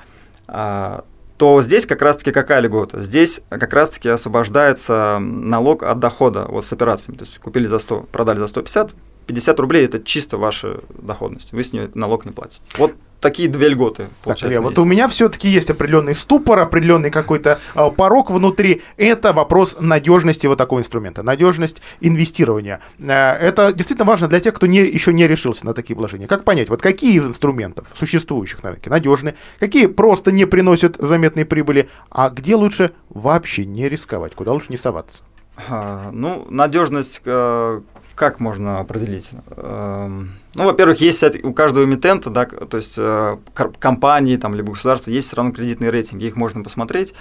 А, 0.48 1.04
то 1.36 1.60
здесь 1.60 1.84
как 1.84 2.00
раз-таки 2.00 2.32
какая 2.32 2.60
льгота? 2.60 3.02
Здесь 3.02 3.42
как 3.50 3.74
раз-таки 3.74 4.08
освобождается 4.08 5.18
налог 5.20 5.82
от 5.82 5.98
дохода 5.98 6.46
вот 6.48 6.64
с 6.64 6.72
операциями. 6.72 7.18
То 7.18 7.24
есть 7.26 7.38
купили 7.38 7.66
за 7.66 7.78
100, 7.78 8.06
продали 8.12 8.38
за 8.38 8.46
150, 8.46 8.94
50 9.26 9.60
рублей– 9.60 9.84
это 9.86 10.02
чисто 10.02 10.38
ваша 10.38 10.80
доходность, 10.88 11.52
вы 11.52 11.62
с 11.62 11.74
нее 11.74 11.90
налог 11.92 12.24
не 12.24 12.32
платите. 12.32 12.62
Вот 12.78 12.94
такие 13.22 13.48
две 13.48 13.68
льготы. 13.68 14.08
Так, 14.24 14.42
Илья, 14.42 14.60
вот 14.60 14.78
у 14.78 14.84
меня 14.84 15.08
все-таки 15.08 15.48
есть 15.48 15.70
определенный 15.70 16.14
ступор, 16.14 16.58
определенный 16.58 17.10
какой-то 17.10 17.58
э, 17.74 17.90
порог 17.96 18.30
внутри. 18.30 18.82
Это 18.98 19.32
вопрос 19.32 19.76
надежности 19.80 20.46
вот 20.46 20.58
такого 20.58 20.80
инструмента, 20.80 21.22
надежность 21.22 21.80
инвестирования. 22.00 22.80
Э, 22.98 23.32
это 23.32 23.72
действительно 23.72 24.06
важно 24.06 24.28
для 24.28 24.40
тех, 24.40 24.52
кто 24.52 24.66
не, 24.66 24.80
еще 24.80 25.12
не 25.12 25.26
решился 25.26 25.64
на 25.64 25.72
такие 25.72 25.96
вложения. 25.96 26.26
Как 26.26 26.44
понять, 26.44 26.68
вот 26.68 26.82
какие 26.82 27.14
из 27.14 27.26
инструментов 27.26 27.86
существующих 27.94 28.62
на 28.62 28.72
рынке 28.72 28.90
надежны, 28.90 29.34
какие 29.58 29.86
просто 29.86 30.32
не 30.32 30.44
приносят 30.44 30.96
заметной 30.98 31.44
прибыли, 31.44 31.88
а 32.10 32.28
где 32.28 32.56
лучше 32.56 32.90
вообще 33.08 33.64
не 33.64 33.88
рисковать, 33.88 34.34
куда 34.34 34.52
лучше 34.52 34.66
не 34.70 34.76
соваться? 34.76 35.22
А, 35.68 36.10
ну, 36.12 36.46
надежность 36.50 37.20
э, 37.24 37.80
как 38.22 38.38
можно 38.38 38.78
определить? 38.78 39.30
Эм, 39.56 40.30
ну, 40.54 40.66
во-первых, 40.66 41.00
есть 41.00 41.24
у 41.42 41.52
каждого 41.52 41.82
эмитента, 41.82 42.30
да, 42.30 42.44
то 42.44 42.76
есть 42.76 42.94
э, 42.96 43.36
компании 43.80 44.36
там, 44.36 44.54
либо 44.54 44.70
государства, 44.70 45.10
есть 45.10 45.26
все 45.26 45.34
равно 45.34 45.50
кредитные 45.50 45.90
рейтинги, 45.90 46.26
их 46.26 46.36
можно 46.36 46.62
посмотреть, 46.62 47.14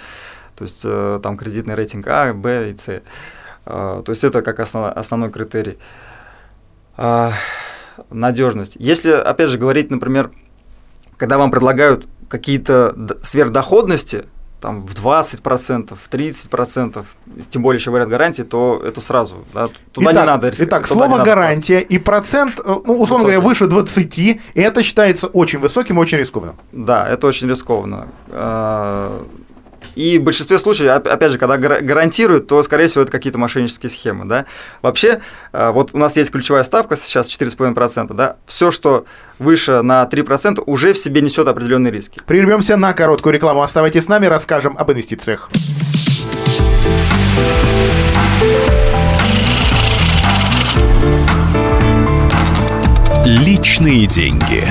то 0.54 0.62
есть 0.62 0.82
э, 0.84 1.18
там 1.20 1.36
кредитный 1.36 1.74
рейтинг 1.74 2.06
А, 2.06 2.32
Б 2.32 2.70
и 2.70 2.78
С. 2.78 2.88
Э, 2.88 3.02
то 3.64 4.04
есть 4.06 4.22
это 4.22 4.42
как 4.42 4.60
основ, 4.60 4.96
основной 4.96 5.32
критерий. 5.32 5.76
Надежность. 8.10 8.76
Если, 8.78 9.10
опять 9.10 9.50
же, 9.50 9.58
говорить, 9.58 9.90
например, 9.90 10.30
когда 11.16 11.36
вам 11.36 11.50
предлагают 11.50 12.06
какие-то 12.28 12.94
сверхдоходности, 13.22 14.26
там, 14.62 14.86
в 14.86 14.94
20%, 14.94 15.94
в 15.96 16.08
30%, 16.08 17.04
тем 17.50 17.62
более 17.62 17.78
еще 17.78 17.90
говорят 17.90 18.08
гарантии, 18.08 18.42
то 18.42 18.80
это 18.82 19.00
сразу, 19.00 19.44
да, 19.52 19.66
туда 19.92 20.12
итак, 20.12 20.22
не 20.22 20.26
надо 20.26 20.48
рисковать. 20.48 20.68
Итак, 20.68 20.86
слово 20.86 21.24
гарантия 21.24 21.80
и 21.80 21.98
процент, 21.98 22.60
э, 22.60 22.62
ну, 22.64 22.74
условно 22.76 23.00
Высокий. 23.00 23.22
говоря, 23.22 23.40
выше 23.40 23.66
20, 23.66 24.18
и 24.18 24.40
это 24.54 24.82
считается 24.84 25.26
очень 25.26 25.58
высоким 25.58 25.98
и 25.98 26.00
очень 26.00 26.18
рискованным. 26.18 26.54
Да, 26.70 27.08
это 27.08 27.26
очень 27.26 27.48
рискованно. 27.48 28.06
И 29.94 30.18
в 30.18 30.22
большинстве 30.22 30.58
случаев, 30.58 30.90
опять 30.90 31.32
же, 31.32 31.38
когда 31.38 31.56
гарантируют, 31.56 32.46
то, 32.46 32.62
скорее 32.62 32.86
всего, 32.86 33.02
это 33.02 33.12
какие-то 33.12 33.38
мошеннические 33.38 33.90
схемы. 33.90 34.24
Да? 34.24 34.46
Вообще, 34.80 35.20
э, 35.52 35.70
вот 35.70 35.90
у 35.94 35.98
нас 35.98 36.16
есть 36.16 36.30
ключевая 36.30 36.62
ставка 36.64 36.96
сейчас 36.96 37.28
4,5%. 37.28 38.14
Да? 38.14 38.36
Все, 38.46 38.70
что 38.70 39.04
выше 39.38 39.82
на 39.82 40.04
3%, 40.06 40.62
уже 40.66 40.92
в 40.92 40.98
себе 40.98 41.20
несет 41.20 41.46
определенные 41.48 41.92
риски. 41.92 42.20
Прервемся 42.26 42.76
на 42.76 42.92
короткую 42.92 43.34
рекламу. 43.34 43.62
Оставайтесь 43.62 44.04
с 44.04 44.08
нами, 44.08 44.26
расскажем 44.26 44.76
об 44.78 44.90
инвестициях. 44.90 45.50
Личные 53.24 54.06
деньги. 54.06 54.64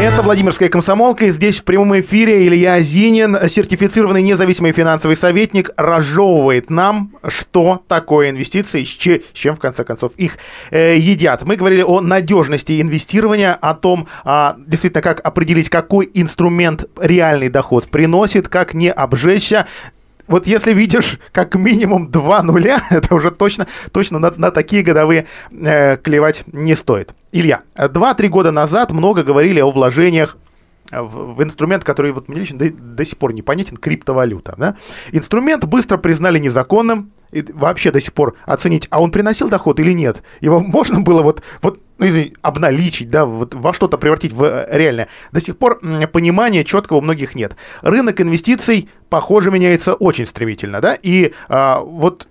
Это 0.00 0.22
Владимирская 0.22 0.70
комсомолка, 0.70 1.26
и 1.26 1.30
здесь 1.30 1.60
в 1.60 1.64
прямом 1.64 2.00
эфире 2.00 2.46
Илья 2.46 2.80
Зинин, 2.80 3.36
сертифицированный 3.46 4.22
независимый 4.22 4.72
финансовый 4.72 5.14
советник, 5.14 5.72
разжевывает 5.76 6.70
нам, 6.70 7.18
что 7.28 7.82
такое 7.86 8.30
инвестиции, 8.30 8.82
с 8.82 8.88
чем, 8.88 9.54
в 9.56 9.58
конце 9.58 9.84
концов, 9.84 10.12
их 10.16 10.38
э, 10.70 10.96
едят. 10.96 11.42
Мы 11.42 11.56
говорили 11.56 11.82
о 11.82 12.00
надежности 12.00 12.80
инвестирования, 12.80 13.52
о 13.52 13.74
том, 13.74 14.08
а, 14.24 14.56
действительно, 14.66 15.02
как 15.02 15.20
определить, 15.20 15.68
какой 15.68 16.10
инструмент 16.14 16.86
реальный 16.98 17.50
доход 17.50 17.88
приносит, 17.88 18.48
как 18.48 18.72
не 18.72 18.90
обжечься 18.90 19.66
вот 20.26 20.46
если 20.46 20.72
видишь 20.72 21.18
как 21.32 21.56
минимум 21.56 22.10
два 22.10 22.42
нуля, 22.42 22.80
это 22.90 23.14
уже 23.14 23.30
точно, 23.30 23.66
точно 23.92 24.18
на, 24.18 24.30
на 24.30 24.50
такие 24.50 24.82
годовые 24.82 25.26
э, 25.50 25.98
клевать 25.98 26.44
не 26.46 26.74
стоит. 26.74 27.12
Илья, 27.32 27.62
два-три 27.76 28.28
года 28.28 28.50
назад 28.50 28.92
много 28.92 29.22
говорили 29.22 29.60
о 29.60 29.70
вложениях 29.70 30.36
в, 30.90 31.34
в 31.34 31.42
инструмент, 31.42 31.84
который 31.84 32.12
вот 32.12 32.28
мне 32.28 32.40
лично 32.40 32.58
до, 32.58 32.70
до 32.70 33.04
сих 33.04 33.18
пор 33.18 33.32
непонятен, 33.32 33.76
криптовалюта. 33.76 34.54
Да? 34.58 34.76
Инструмент 35.12 35.64
быстро 35.64 35.96
признали 35.98 36.38
незаконным, 36.38 37.12
и 37.30 37.44
вообще 37.52 37.92
до 37.92 38.00
сих 38.00 38.12
пор 38.12 38.36
оценить, 38.44 38.88
а 38.90 39.00
он 39.00 39.12
приносил 39.12 39.48
доход 39.48 39.78
или 39.78 39.92
нет. 39.92 40.22
Его 40.40 40.58
можно 40.60 41.00
было 41.00 41.22
вот, 41.22 41.42
вот 41.62 41.80
ну, 41.98 42.08
извини, 42.08 42.34
обналичить, 42.42 43.10
да, 43.10 43.24
вот 43.26 43.54
во 43.54 43.72
что-то 43.72 43.98
превратить 43.98 44.32
в 44.32 44.42
э, 44.42 44.66
реальное. 44.70 45.08
До 45.32 45.40
сих 45.40 45.56
пор 45.56 45.80
понимания 46.12 46.64
четкого 46.64 46.98
у 46.98 47.02
многих 47.02 47.34
нет. 47.34 47.56
Рынок 47.82 48.20
инвестиций, 48.20 48.88
похоже, 49.08 49.50
меняется 49.50 49.94
очень 49.94 50.26
стремительно, 50.26 50.80
да, 50.80 50.96
и 51.00 51.32
а, 51.48 51.80
вот 51.80 52.26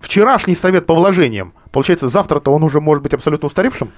вчерашний 0.00 0.54
совет 0.54 0.86
по 0.86 0.94
вложениям, 0.94 1.52
получается, 1.70 2.08
завтра-то 2.08 2.52
он 2.52 2.64
уже 2.64 2.80
может 2.80 3.02
быть 3.02 3.14
абсолютно 3.14 3.46
устаревшим? 3.46 3.92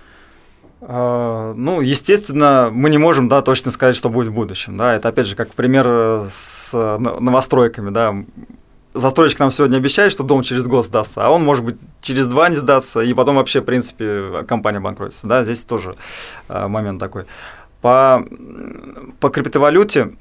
А, 0.84 1.54
ну, 1.54 1.80
естественно, 1.80 2.68
мы 2.72 2.90
не 2.90 2.98
можем, 2.98 3.28
да, 3.28 3.40
точно 3.42 3.70
сказать, 3.70 3.94
что 3.94 4.08
будет 4.08 4.28
в 4.28 4.32
будущем, 4.32 4.76
да, 4.76 4.94
это 4.96 5.08
опять 5.08 5.28
же 5.28 5.36
как 5.36 5.54
пример 5.54 5.86
э, 5.88 6.26
с 6.28 6.72
э, 6.74 6.98
новостройками, 6.98 7.90
да, 7.90 8.16
застройщик 8.92 9.38
нам 9.38 9.52
сегодня 9.52 9.76
обещает, 9.76 10.10
что 10.10 10.24
дом 10.24 10.42
через 10.42 10.66
год 10.66 10.84
сдастся, 10.84 11.24
а 11.24 11.30
он, 11.30 11.44
может 11.44 11.64
быть, 11.64 11.76
через 12.00 12.26
два 12.26 12.48
не 12.48 12.56
сдастся, 12.56 12.98
и 12.98 13.14
потом 13.14 13.36
вообще, 13.36 13.60
в 13.60 13.64
принципе, 13.64 14.42
компания 14.48 14.80
банкротится, 14.80 15.28
да, 15.28 15.44
здесь 15.44 15.64
тоже 15.64 15.94
э, 16.48 16.66
момент 16.66 16.98
такой. 16.98 17.26
По, 17.80 18.24
по 19.20 19.28
криптовалюте 19.28 20.14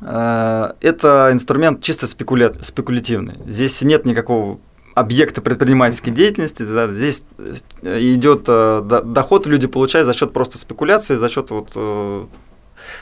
это 0.00 1.30
инструмент 1.32 1.82
чисто 1.82 2.06
спекуля... 2.06 2.52
спекулятивный, 2.60 3.36
здесь 3.46 3.80
нет 3.82 4.04
никакого 4.04 4.58
объекты 4.94 5.40
предпринимательской 5.40 6.10
деятельности, 6.10 6.62
да, 6.62 6.90
здесь 6.92 7.24
э, 7.38 7.98
идет 8.00 8.44
э, 8.46 9.02
доход, 9.04 9.46
люди 9.46 9.66
получают 9.66 10.06
за 10.06 10.14
счет 10.14 10.32
просто 10.32 10.58
спекуляции, 10.58 11.16
за 11.16 11.28
счет 11.28 11.50
вот 11.50 11.72
э, 11.74 12.26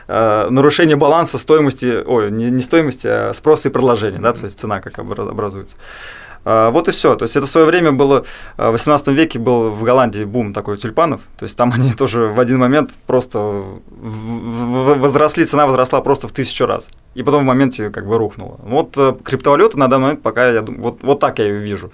нарушения 0.09 0.97
баланса 0.97 1.39
стоимости, 1.39 2.03
ой, 2.05 2.31
не, 2.31 2.51
не 2.51 2.63
стоимости, 2.63 3.07
а 3.07 3.33
спроса 3.35 3.69
и 3.69 3.73
предложения, 3.73 4.19
да, 4.19 4.33
то 4.33 4.45
есть 4.45 4.59
цена 4.59 4.81
как 4.81 4.99
образуется. 4.99 5.77
А, 6.45 6.71
вот 6.71 6.89
и 6.89 6.91
все. 6.91 7.15
То 7.15 7.25
есть 7.25 7.37
это 7.37 7.47
в 7.47 7.49
свое 7.49 7.67
время 7.67 7.93
было, 7.93 8.25
а, 8.57 8.71
в 8.71 8.73
18 8.73 9.09
веке 9.09 9.39
был 9.39 9.71
в 9.71 9.83
Голландии 9.83 10.25
бум 10.25 10.53
такой 10.53 10.77
тюльпанов. 10.77 11.23
То 11.39 11.45
есть 11.45 11.57
там 11.57 11.73
они 11.73 11.93
тоже 11.97 12.27
в 12.27 12.41
один 12.41 12.59
момент 12.59 12.93
просто 13.07 13.65
возросли, 13.91 15.45
цена 15.45 15.67
возросла 15.67 16.01
просто 16.01 16.29
в 16.29 16.33
тысячу 16.33 16.67
раз. 16.67 16.91
И 17.15 17.23
потом 17.23 17.43
в 17.43 17.47
моменте 17.47 17.91
как 17.91 18.07
бы 18.07 18.19
рухнула. 18.19 18.59
Вот 18.63 18.97
э, 18.97 19.15
криптовалюта 19.23 19.79
на 19.79 19.89
данный 19.89 20.03
момент 20.03 20.23
пока, 20.23 20.49
я 20.49 20.63
думаю, 20.63 20.83
вот, 20.83 20.99
вот 21.03 21.21
так 21.21 21.39
я 21.39 21.47
ее 21.47 21.59
вижу. 21.59 21.93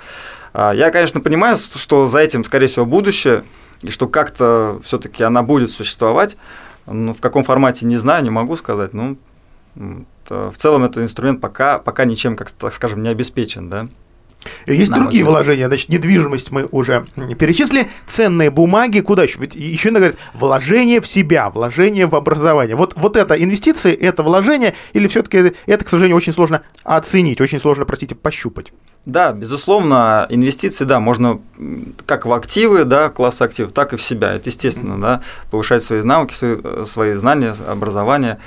А, 0.54 0.72
я, 0.72 0.90
конечно, 0.90 1.20
понимаю, 1.20 1.56
что 1.56 2.06
за 2.06 2.18
этим, 2.18 2.44
скорее 2.44 2.68
всего, 2.68 2.86
будущее, 2.86 3.44
и 3.82 3.90
что 3.90 4.08
как-то 4.08 4.80
все-таки 4.82 5.22
она 5.22 5.42
будет 5.42 5.70
существовать. 5.70 6.36
Но 6.86 7.12
в 7.12 7.20
каком 7.20 7.44
формате 7.44 7.84
не 7.84 7.98
знаю, 7.98 8.24
не 8.24 8.30
могу 8.30 8.56
сказать. 8.56 8.94
Ну, 8.94 9.18
в 10.28 10.56
целом 10.56 10.84
этот 10.84 11.02
инструмент 11.02 11.40
пока, 11.40 11.78
пока 11.78 12.06
ничем, 12.06 12.34
как 12.34 12.50
так 12.50 12.72
скажем, 12.72 13.02
не 13.02 13.10
обеспечен, 13.10 13.68
да. 13.68 13.88
Есть 14.66 14.90
Нам 14.90 15.02
другие 15.02 15.24
вложения, 15.24 15.66
значит, 15.66 15.88
недвижимость 15.88 16.50
мы 16.50 16.68
уже 16.70 17.06
перечислили, 17.38 17.90
ценные 18.06 18.50
бумаги, 18.50 19.00
куда 19.00 19.24
еще? 19.24 19.40
Ведь 19.40 19.54
еще 19.54 19.88
иногда 19.88 20.08
говорят, 20.08 20.20
вложение 20.34 21.00
в 21.00 21.06
себя, 21.06 21.50
вложение 21.50 22.06
в 22.06 22.14
образование. 22.14 22.76
Вот, 22.76 22.94
вот 22.96 23.16
это 23.16 23.34
инвестиции, 23.34 23.92
это 23.92 24.22
вложение, 24.22 24.74
или 24.92 25.06
все-таки 25.08 25.54
это, 25.66 25.84
к 25.84 25.88
сожалению, 25.88 26.16
очень 26.16 26.32
сложно 26.32 26.62
оценить, 26.84 27.40
очень 27.40 27.60
сложно, 27.60 27.84
простите, 27.84 28.14
пощупать? 28.14 28.72
Да, 29.06 29.32
безусловно, 29.32 30.26
инвестиции, 30.28 30.84
да, 30.84 31.00
можно 31.00 31.40
как 32.04 32.26
в 32.26 32.32
активы, 32.32 32.84
да, 32.84 33.08
класс 33.08 33.40
активов, 33.40 33.72
так 33.72 33.94
и 33.94 33.96
в 33.96 34.02
себя. 34.02 34.34
Это 34.34 34.50
естественно, 34.50 35.00
да, 35.00 35.22
повышать 35.50 35.82
свои 35.82 36.02
навыки, 36.02 36.34
свои, 36.34 36.84
свои 36.84 37.14
знания, 37.14 37.54
образование. 37.66 38.38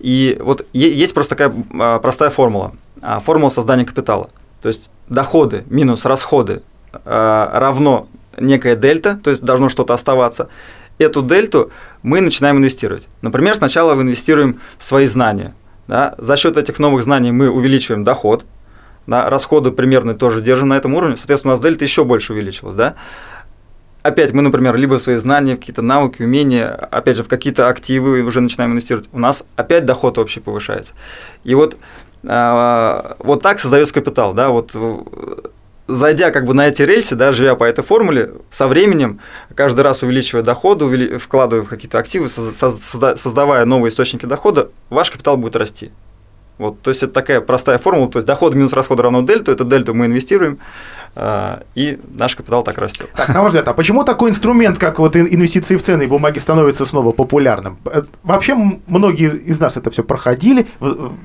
И 0.00 0.36
вот 0.40 0.66
есть 0.72 1.14
просто 1.14 1.36
такая 1.36 1.54
а, 1.78 1.98
простая 2.00 2.30
формула. 2.30 2.72
А, 3.00 3.20
формула 3.20 3.48
создания 3.48 3.84
капитала. 3.84 4.30
То 4.62 4.68
есть 4.68 4.90
доходы 5.08 5.64
минус 5.68 6.04
расходы 6.04 6.62
э, 6.92 7.50
равно 7.52 8.08
некая 8.36 8.76
дельта, 8.76 9.18
то 9.22 9.30
есть 9.30 9.42
должно 9.42 9.68
что-то 9.68 9.94
оставаться. 9.94 10.48
Эту 10.98 11.22
дельту 11.22 11.70
мы 12.02 12.20
начинаем 12.20 12.58
инвестировать. 12.58 13.08
Например, 13.22 13.54
сначала 13.54 13.94
мы 13.94 14.02
инвестируем 14.02 14.60
в 14.78 14.84
свои 14.84 15.06
знания. 15.06 15.54
Да? 15.86 16.14
За 16.18 16.36
счет 16.36 16.56
этих 16.56 16.78
новых 16.78 17.02
знаний 17.02 17.30
мы 17.30 17.48
увеличиваем 17.48 18.04
доход, 18.04 18.44
да? 19.06 19.30
расходы 19.30 19.70
примерно 19.70 20.14
тоже 20.14 20.42
держим 20.42 20.68
на 20.68 20.76
этом 20.76 20.94
уровне, 20.94 21.16
соответственно, 21.16 21.54
у 21.54 21.56
нас 21.56 21.64
дельта 21.64 21.84
еще 21.84 22.04
больше 22.04 22.32
увеличилась. 22.32 22.74
Да? 22.74 22.94
Опять 24.02 24.32
мы, 24.32 24.42
например, 24.42 24.76
либо 24.76 24.98
свои 24.98 25.16
знания, 25.16 25.56
какие-то 25.56 25.82
навыки, 25.82 26.22
умения, 26.22 26.72
опять 26.72 27.16
же, 27.16 27.24
в 27.24 27.28
какие-то 27.28 27.68
активы 27.68 28.22
уже 28.22 28.40
начинаем 28.40 28.72
инвестировать. 28.72 29.08
У 29.12 29.18
нас 29.18 29.44
опять 29.56 29.84
доход 29.84 30.18
общий 30.18 30.40
повышается. 30.40 30.94
И 31.44 31.54
вот 31.54 31.76
вот 32.28 33.42
так 33.42 33.58
создается 33.58 33.94
капитал, 33.94 34.34
да, 34.34 34.50
вот 34.50 34.72
э, 34.74 34.98
зайдя 35.86 36.30
как 36.30 36.44
бы 36.44 36.52
на 36.52 36.68
эти 36.68 36.82
рельсы, 36.82 37.16
да, 37.16 37.32
живя 37.32 37.54
по 37.54 37.64
этой 37.64 37.82
формуле, 37.82 38.32
со 38.50 38.68
временем, 38.68 39.20
каждый 39.54 39.80
раз 39.80 40.02
увеличивая 40.02 40.42
доходы, 40.42 41.18
вкладывая 41.18 41.64
в 41.64 41.68
какие-то 41.68 41.98
активы, 41.98 42.28
создавая 42.28 43.64
новые 43.64 43.88
источники 43.88 44.26
дохода, 44.26 44.68
ваш 44.90 45.10
капитал 45.10 45.38
будет 45.38 45.56
расти. 45.56 45.90
Вот, 46.58 46.82
то 46.82 46.90
есть 46.90 47.02
это 47.04 47.12
такая 47.12 47.40
простая 47.40 47.78
формула, 47.78 48.10
то 48.10 48.18
есть 48.18 48.26
доход 48.26 48.54
минус 48.54 48.72
расходы 48.72 49.04
равно 49.04 49.22
дельту, 49.22 49.52
это 49.52 49.64
дельту 49.64 49.94
мы 49.94 50.06
инвестируем, 50.06 50.58
А, 50.58 50.97
и 51.74 51.98
наш 52.08 52.36
капитал 52.36 52.62
так 52.62 52.78
растет. 52.78 53.08
Так, 53.16 53.28
на 53.28 53.42
ваш 53.42 53.48
взгляд, 53.48 53.68
а 53.68 53.74
почему 53.74 54.04
такой 54.04 54.30
инструмент, 54.30 54.78
как 54.78 54.98
вот 54.98 55.16
инвестиции 55.16 55.76
в 55.76 55.82
ценные 55.82 56.08
бумаги, 56.08 56.38
становится 56.38 56.86
снова 56.86 57.12
популярным? 57.12 57.78
Э, 57.86 58.02
вообще 58.22 58.54
многие 58.86 59.30
из 59.30 59.58
нас 59.58 59.76
это 59.76 59.90
все 59.90 60.02
проходили, 60.04 60.66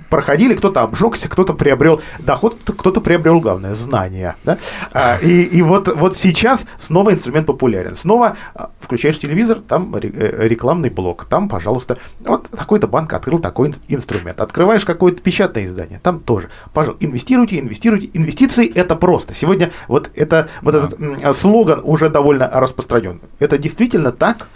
проходили, 0.10 0.56
кто-то 0.56 0.82
обжегся, 0.82 1.30
кто-то 1.30 1.54
приобрел 1.54 2.02
доход, 2.20 2.58
кто-то 2.66 3.02
приобрел, 3.02 3.40
главное, 3.40 3.76
знания. 3.76 4.36
Да? 4.44 4.58
А, 4.92 5.18
и, 5.18 5.44
и 5.44 5.62
вот, 5.62 5.88
вот 5.88 6.18
сейчас 6.18 6.66
снова 6.78 7.12
инструмент 7.12 7.48
популярен. 7.48 7.96
Снова 7.96 8.38
а, 8.56 8.72
включаешь 8.80 9.20
телевизор, 9.20 9.60
там 9.60 9.96
э, 9.96 10.48
рекламный 10.48 10.90
блок, 10.90 11.26
там, 11.26 11.50
пожалуйста, 11.50 11.98
вот 12.20 12.50
такой-то 12.50 12.88
банк 12.88 13.14
открыл 13.14 13.40
такой 13.40 13.74
инструмент. 13.88 14.40
Открываешь 14.40 14.86
какое-то 14.86 15.22
печатное 15.22 15.66
издание, 15.66 16.00
там 16.02 16.20
тоже. 16.20 16.50
Пожалуйста, 16.74 17.06
инвестируйте, 17.06 17.60
инвестируйте. 17.60 18.10
Инвестиции 18.14 18.72
это 18.72 18.96
просто. 18.96 19.34
Сегодня 19.34 19.72
вот, 19.88 20.10
это, 20.16 20.50
вот 20.62 20.74
да. 20.74 20.80
этот 20.80 21.38
слоган 21.38 21.82
уже 21.84 22.10
довольно 22.10 22.50
распространен. 22.52 23.22
Это 23.40 23.58
действительно 23.58 24.12
так? 24.12 24.48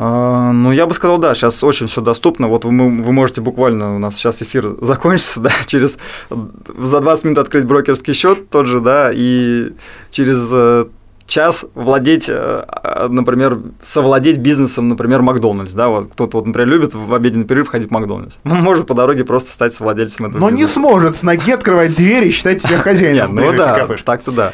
А, 0.00 0.52
ну, 0.52 0.70
я 0.70 0.86
бы 0.86 0.94
сказал, 0.94 1.18
да, 1.18 1.34
сейчас 1.34 1.64
очень 1.64 1.88
все 1.88 2.00
доступно. 2.00 2.46
Вот 2.46 2.64
вы, 2.64 2.70
вы 2.70 3.12
можете 3.12 3.40
буквально, 3.40 3.96
у 3.96 3.98
нас 3.98 4.14
сейчас 4.14 4.40
эфир 4.42 4.76
закончится, 4.80 5.40
да, 5.40 5.50
через 5.66 5.98
за 6.30 7.00
20 7.00 7.24
минут 7.24 7.38
открыть 7.38 7.64
брокерский 7.64 8.14
счет 8.14 8.48
тот 8.48 8.66
же, 8.66 8.78
да, 8.78 9.10
и 9.12 9.72
через 10.12 10.48
э, 10.52 10.86
час 11.28 11.66
владеть, 11.74 12.26
э, 12.28 13.06
например, 13.08 13.58
совладеть 13.82 14.38
бизнесом, 14.38 14.88
например, 14.88 15.22
Макдональдс, 15.22 15.74
да, 15.74 15.88
вот 15.88 16.08
кто-то, 16.08 16.38
вот, 16.38 16.46
например, 16.46 16.68
любит 16.68 16.94
в 16.94 17.12
обеденный 17.14 17.44
перерыв 17.44 17.68
ходить 17.68 17.88
в 17.88 17.90
Макдональдс. 17.92 18.36
Он 18.44 18.62
может 18.62 18.86
по 18.86 18.94
дороге 18.94 19.24
просто 19.24 19.52
стать 19.52 19.74
совладельцем 19.74 20.26
этого 20.26 20.40
Но 20.40 20.50
бизнеса. 20.50 20.80
не 20.80 20.82
сможет 20.82 21.16
с 21.16 21.22
ноги 21.22 21.52
открывать 21.52 21.94
дверь 21.94 22.24
и 22.24 22.30
считать 22.30 22.62
себя 22.62 22.78
хозяином. 22.82 23.36
Нет, 23.36 23.52
ну 23.52 23.56
да, 23.56 23.86
так-то 24.04 24.32
да. 24.32 24.52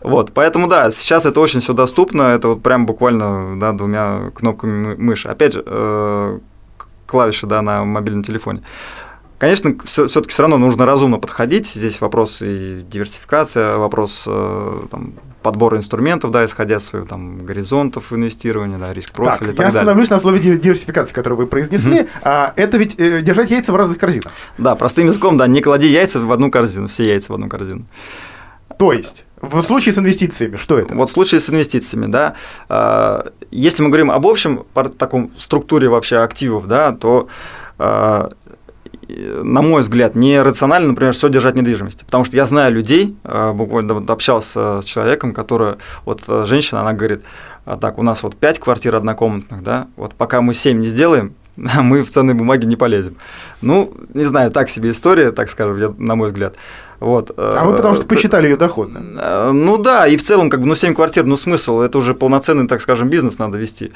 Вот, 0.00 0.32
поэтому 0.32 0.68
да, 0.68 0.90
сейчас 0.90 1.26
это 1.26 1.40
очень 1.40 1.60
все 1.60 1.72
доступно, 1.72 2.22
это 2.22 2.48
вот 2.48 2.62
прям 2.62 2.86
буквально, 2.86 3.58
да, 3.58 3.72
двумя 3.72 4.30
кнопками 4.34 4.94
мыши. 4.94 5.28
Опять 5.28 5.54
же, 5.54 5.62
э, 5.66 6.38
клавиши, 7.06 7.46
да, 7.46 7.62
на 7.62 7.84
мобильном 7.84 8.22
телефоне. 8.22 8.62
Конечно, 9.42 9.74
все-таки 9.86 10.28
все 10.28 10.44
равно 10.44 10.56
нужно 10.56 10.86
разумно 10.86 11.18
подходить. 11.18 11.66
Здесь 11.66 12.00
вопрос 12.00 12.42
и 12.42 12.84
диверсификация, 12.88 13.76
вопрос 13.76 14.22
э, 14.28 14.80
там, 14.88 15.14
подбора 15.42 15.78
инструментов, 15.78 16.30
да, 16.30 16.44
исходя 16.44 16.76
из 16.76 16.84
своих 16.84 17.08
там 17.08 17.44
горизонтов 17.44 18.12
инвестирования, 18.12 18.78
да, 18.78 18.92
риск 18.92 19.10
профиля 19.10 19.48
так, 19.48 19.54
и 19.54 19.56
так 19.56 19.64
я 19.64 19.68
остановлюсь 19.70 20.10
на 20.10 20.20
слове 20.20 20.38
диверсификации, 20.38 21.12
которую 21.12 21.40
вы 21.40 21.46
произнесли. 21.48 22.02
Mm-hmm. 22.02 22.08
А, 22.22 22.52
это 22.54 22.76
ведь 22.76 22.94
э, 23.00 23.20
держать 23.22 23.50
яйца 23.50 23.72
в 23.72 23.76
разных 23.76 23.98
корзинах. 23.98 24.30
Да, 24.58 24.76
простым 24.76 25.08
языком, 25.08 25.36
да, 25.36 25.48
не 25.48 25.60
клади 25.60 25.88
яйца 25.88 26.20
в 26.20 26.30
одну 26.30 26.48
корзину, 26.48 26.86
все 26.86 27.08
яйца 27.08 27.32
в 27.32 27.34
одну 27.34 27.48
корзину. 27.48 27.86
То 28.78 28.92
есть 28.92 29.24
в 29.40 29.60
случае 29.62 29.92
с 29.92 29.98
инвестициями, 29.98 30.54
что 30.54 30.78
это? 30.78 30.94
Вот 30.94 31.10
в 31.10 31.12
случае 31.12 31.40
с 31.40 31.50
инвестициями, 31.50 32.06
да, 32.06 32.36
а, 32.68 33.32
если 33.50 33.82
мы 33.82 33.88
говорим 33.88 34.12
об 34.12 34.24
общем 34.24 34.64
таком 34.98 35.32
структуре 35.36 35.88
вообще 35.88 36.18
активов, 36.18 36.68
да, 36.68 36.92
то 36.92 37.26
а, 37.84 38.30
на 39.42 39.62
мой 39.62 39.80
взгляд, 39.80 40.14
нерационально, 40.14 40.88
например, 40.88 41.12
все 41.12 41.28
держать 41.28 41.54
в 41.54 41.56
недвижимости. 41.56 42.04
Потому 42.04 42.24
что 42.24 42.36
я 42.36 42.46
знаю 42.46 42.72
людей, 42.72 43.16
а, 43.24 43.52
буквально 43.52 43.94
вот 43.94 44.10
общался 44.10 44.80
с 44.80 44.84
человеком, 44.84 45.34
которая, 45.34 45.78
вот 46.04 46.22
э, 46.28 46.44
женщина, 46.46 46.80
она 46.80 46.92
говорит, 46.92 47.22
«А 47.64 47.76
так, 47.76 47.98
у 47.98 48.02
нас 48.02 48.22
вот 48.22 48.36
5 48.36 48.58
квартир 48.58 48.94
однокомнатных, 48.94 49.62
да, 49.62 49.86
вот 49.96 50.14
пока 50.14 50.40
мы 50.40 50.54
7 50.54 50.78
не 50.78 50.88
сделаем, 50.88 51.34
мы 51.56 52.02
в 52.02 52.10
ценные 52.10 52.34
бумаги 52.34 52.66
не 52.66 52.76
полезем. 52.76 53.16
Ну, 53.60 53.92
не 54.14 54.24
знаю, 54.24 54.50
так 54.50 54.70
себе 54.70 54.90
история, 54.90 55.32
так 55.32 55.50
скажем, 55.50 55.78
я, 55.78 55.94
на 55.98 56.16
мой 56.16 56.28
взгляд. 56.28 56.54
Вот. 57.00 57.32
А 57.36 57.64
вы 57.64 57.76
потому 57.76 57.94
что 57.94 58.04
э, 58.04 58.06
посчитали 58.06 58.46
ее 58.46 58.56
доходно? 58.56 59.02
Э, 59.20 59.50
ну 59.52 59.76
да, 59.78 60.06
и 60.06 60.16
в 60.16 60.22
целом, 60.22 60.50
как 60.50 60.60
бы, 60.60 60.66
ну, 60.66 60.74
7 60.74 60.94
квартир, 60.94 61.24
ну, 61.24 61.36
смысл, 61.36 61.80
это 61.80 61.98
уже 61.98 62.14
полноценный, 62.14 62.68
так 62.68 62.80
скажем, 62.80 63.10
бизнес 63.10 63.38
надо 63.38 63.58
вести. 63.58 63.92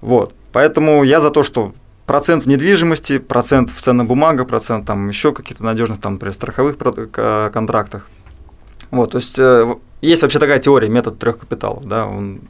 Вот. 0.00 0.32
Поэтому 0.52 1.04
я 1.04 1.20
за 1.20 1.30
то, 1.30 1.42
что 1.42 1.72
процент 2.08 2.44
в 2.44 2.46
недвижимости, 2.46 3.18
процент 3.18 3.70
в 3.70 3.80
ценных 3.80 4.06
бумагах, 4.06 4.48
процент 4.48 4.86
там 4.86 5.08
еще 5.08 5.32
каких-то 5.32 5.64
надежных 5.64 6.00
там, 6.00 6.14
например, 6.14 6.32
страховых 6.32 6.76
контрактах. 7.52 8.08
Вот, 8.90 9.12
то 9.12 9.18
есть 9.18 9.38
э, 9.38 9.76
есть 10.00 10.22
вообще 10.22 10.38
такая 10.38 10.58
теория, 10.58 10.88
метод 10.88 11.18
трех 11.18 11.38
капиталов, 11.38 11.86
да, 11.86 12.06
он 12.06 12.40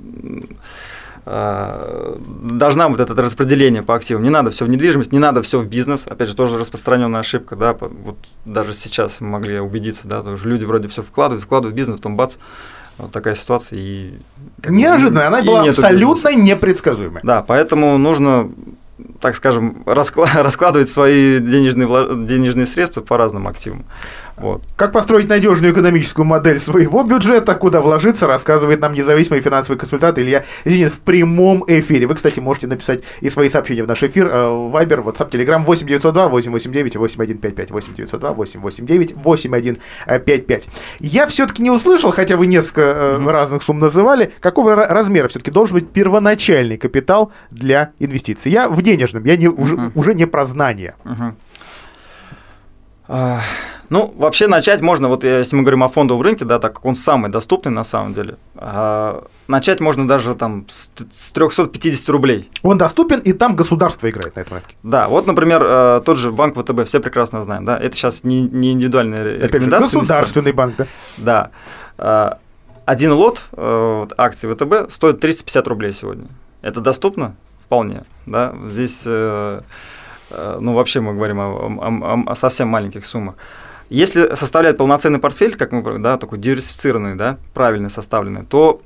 э, 1.27 2.17
должна 2.43 2.89
вот 2.89 3.01
это 3.01 3.13
распределение 3.21 3.83
по 3.83 3.97
активам. 3.97 4.23
Не 4.23 4.31
надо 4.31 4.53
все 4.53 4.65
в 4.65 4.69
недвижимость, 4.69 5.11
не 5.11 5.19
надо 5.19 5.43
все 5.43 5.59
в 5.59 5.67
бизнес. 5.67 6.07
Опять 6.07 6.29
же, 6.29 6.37
тоже 6.37 6.57
распространенная 6.57 7.21
ошибка, 7.21 7.57
да. 7.57 7.75
Вот 7.75 8.19
даже 8.45 8.73
сейчас 8.75 9.21
мы 9.21 9.31
могли 9.31 9.59
убедиться, 9.59 10.07
да, 10.07 10.23
тоже 10.23 10.49
люди 10.49 10.65
вроде 10.65 10.87
все 10.87 11.03
вкладывают, 11.03 11.43
вкладывают 11.43 11.75
в 11.75 11.77
бизнес, 11.77 11.97
потом 11.97 12.15
бац, 12.15 12.37
вот 12.99 13.11
такая 13.11 13.35
ситуация 13.35 13.79
и 13.81 14.19
неожиданная, 14.65 15.27
она 15.27 15.43
была 15.43 15.63
абсолютно 15.63 16.15
бизнеса. 16.15 16.35
непредсказуемой. 16.35 17.21
Да, 17.25 17.43
поэтому 17.43 17.99
нужно 17.99 18.53
так 19.21 19.37
скажем, 19.37 19.83
раскладывать 19.87 20.89
свои 20.89 21.39
денежные, 21.39 22.27
денежные 22.27 22.67
средства 22.67 23.01
по 23.01 23.17
разным 23.17 23.49
активам. 23.49 23.85
Вот. 24.37 24.63
Как 24.77 24.93
построить 24.93 25.29
надежную 25.29 25.73
экономическую 25.73 26.25
модель 26.25 26.61
своего 26.61 27.03
бюджета, 27.03 27.55
куда 27.55 27.81
вложиться, 27.81 28.27
рассказывает 28.27 28.81
нам 28.81 28.93
независимый 28.93 29.41
финансовый 29.41 29.77
консультант 29.77 30.19
Илья 30.19 30.45
Зинин 30.65 30.91
в 30.91 31.01
прямом 31.01 31.65
эфире. 31.67 32.07
Вы, 32.07 32.15
кстати, 32.15 32.39
можете 32.39 32.69
написать 32.69 33.03
и 33.21 33.31
свои 33.31 33.49
сообщения 33.49 33.83
в 33.83 33.89
наш 33.89 34.03
эфир. 34.03 34.29
Вайбер, 34.29 35.01
WhatsApp, 35.01 35.31
Telegram 35.31 35.65
8902 35.65 36.29
889 36.29 36.97
8155 36.97 37.71
8902 37.71 38.33
889 38.33 39.15
8155. 39.17 40.69
Я 41.01 41.27
все-таки 41.27 41.63
не 41.63 41.71
услышал, 41.71 42.13
хотя 42.13 42.37
вы 42.37 42.47
несколько 42.47 42.81
mm-hmm. 42.81 43.31
разных 43.31 43.63
сумм 43.65 43.81
называли, 43.81 44.33
какого 44.41 44.77
размера 44.77 45.27
все-таки 45.29 45.51
должен 45.51 45.75
быть 45.75 45.91
первоначальный 45.91 46.79
капитал 46.79 47.33
для 47.51 47.91
инвестиций. 47.99 48.53
Я 48.53 48.69
в 48.69 48.81
денежном, 48.83 49.08
я 49.13 49.37
не, 49.37 49.49
уже, 49.49 49.93
уже 49.95 50.15
не 50.15 50.27
про 50.27 50.45
знания. 50.45 50.97
Mm-hmm. 51.05 51.33
Ну, 53.91 54.13
вообще 54.19 54.49
начать 54.49 54.83
можно, 54.83 55.09
вот 55.09 55.25
если 55.25 55.57
мы 55.57 55.63
говорим 55.63 55.83
о 55.83 55.89
фондовом 55.89 56.23
рынке, 56.23 56.45
да, 56.45 56.59
так 56.59 56.75
как 56.75 56.85
он 56.85 56.95
самый 56.95 57.31
доступный 57.31 57.73
на 57.73 57.85
самом 57.85 58.13
деле, 58.13 58.37
а, 58.55 59.25
начать 59.47 59.81
можно 59.81 60.07
даже 60.07 60.35
там 60.35 60.67
с, 60.69 60.91
с 61.11 61.33
350 61.33 62.09
рублей. 62.11 62.51
Он 62.63 62.77
доступен, 62.77 63.21
и 63.21 63.33
там 63.33 63.57
государство 63.57 64.11
играет 64.11 64.37
на 64.37 64.41
этом 64.41 64.59
рынке. 64.59 64.77
Да, 64.83 65.09
вот, 65.09 65.27
например, 65.27 65.63
э, 65.65 66.03
тот 66.05 66.19
же 66.19 66.33
банк 66.33 66.55
ВТБ, 66.59 66.85
все 66.85 67.01
прекрасно 67.01 67.43
знаем, 67.45 67.65
да, 67.65 67.79
это 67.79 67.97
сейчас 67.97 68.25
не, 68.25 68.43
не 68.43 68.73
индивидуальные 68.73 69.37
Опять 69.37 69.55
рекомендации. 69.55 69.95
Же, 69.95 70.01
государственный 70.01 70.53
банк, 70.53 70.77
да. 70.77 70.87
Да. 71.17 71.51
А, 71.97 72.39
один 72.85 73.13
лот 73.13 73.43
э, 73.53 74.07
акций 74.19 74.53
ВТБ 74.53 74.93
стоит 74.93 75.21
350 75.21 75.67
рублей 75.67 75.95
сегодня. 75.95 76.29
Это 76.61 76.81
доступно? 76.81 77.37
Вполне, 77.69 78.05
да. 78.25 78.55
Здесь, 78.71 79.03
э, 79.05 79.61
ну, 80.31 80.73
вообще 80.73 81.01
мы 81.01 81.13
говорим 81.13 81.39
о, 81.39 81.45
о, 81.45 82.33
о 82.33 82.35
совсем 82.35 82.69
маленьких 82.69 83.05
суммах. 83.05 83.35
Если 83.91 84.35
составлять 84.37 84.79
полноценный 84.79 85.19
портфель, 85.19 85.55
как 85.55 85.73
мы, 85.73 85.99
да, 85.99 86.17
такой 86.17 86.39
диверсифицированный, 86.39 87.15
да, 87.15 87.37
правильно 87.53 87.91
составленный, 87.91 88.47
то, 88.47 88.81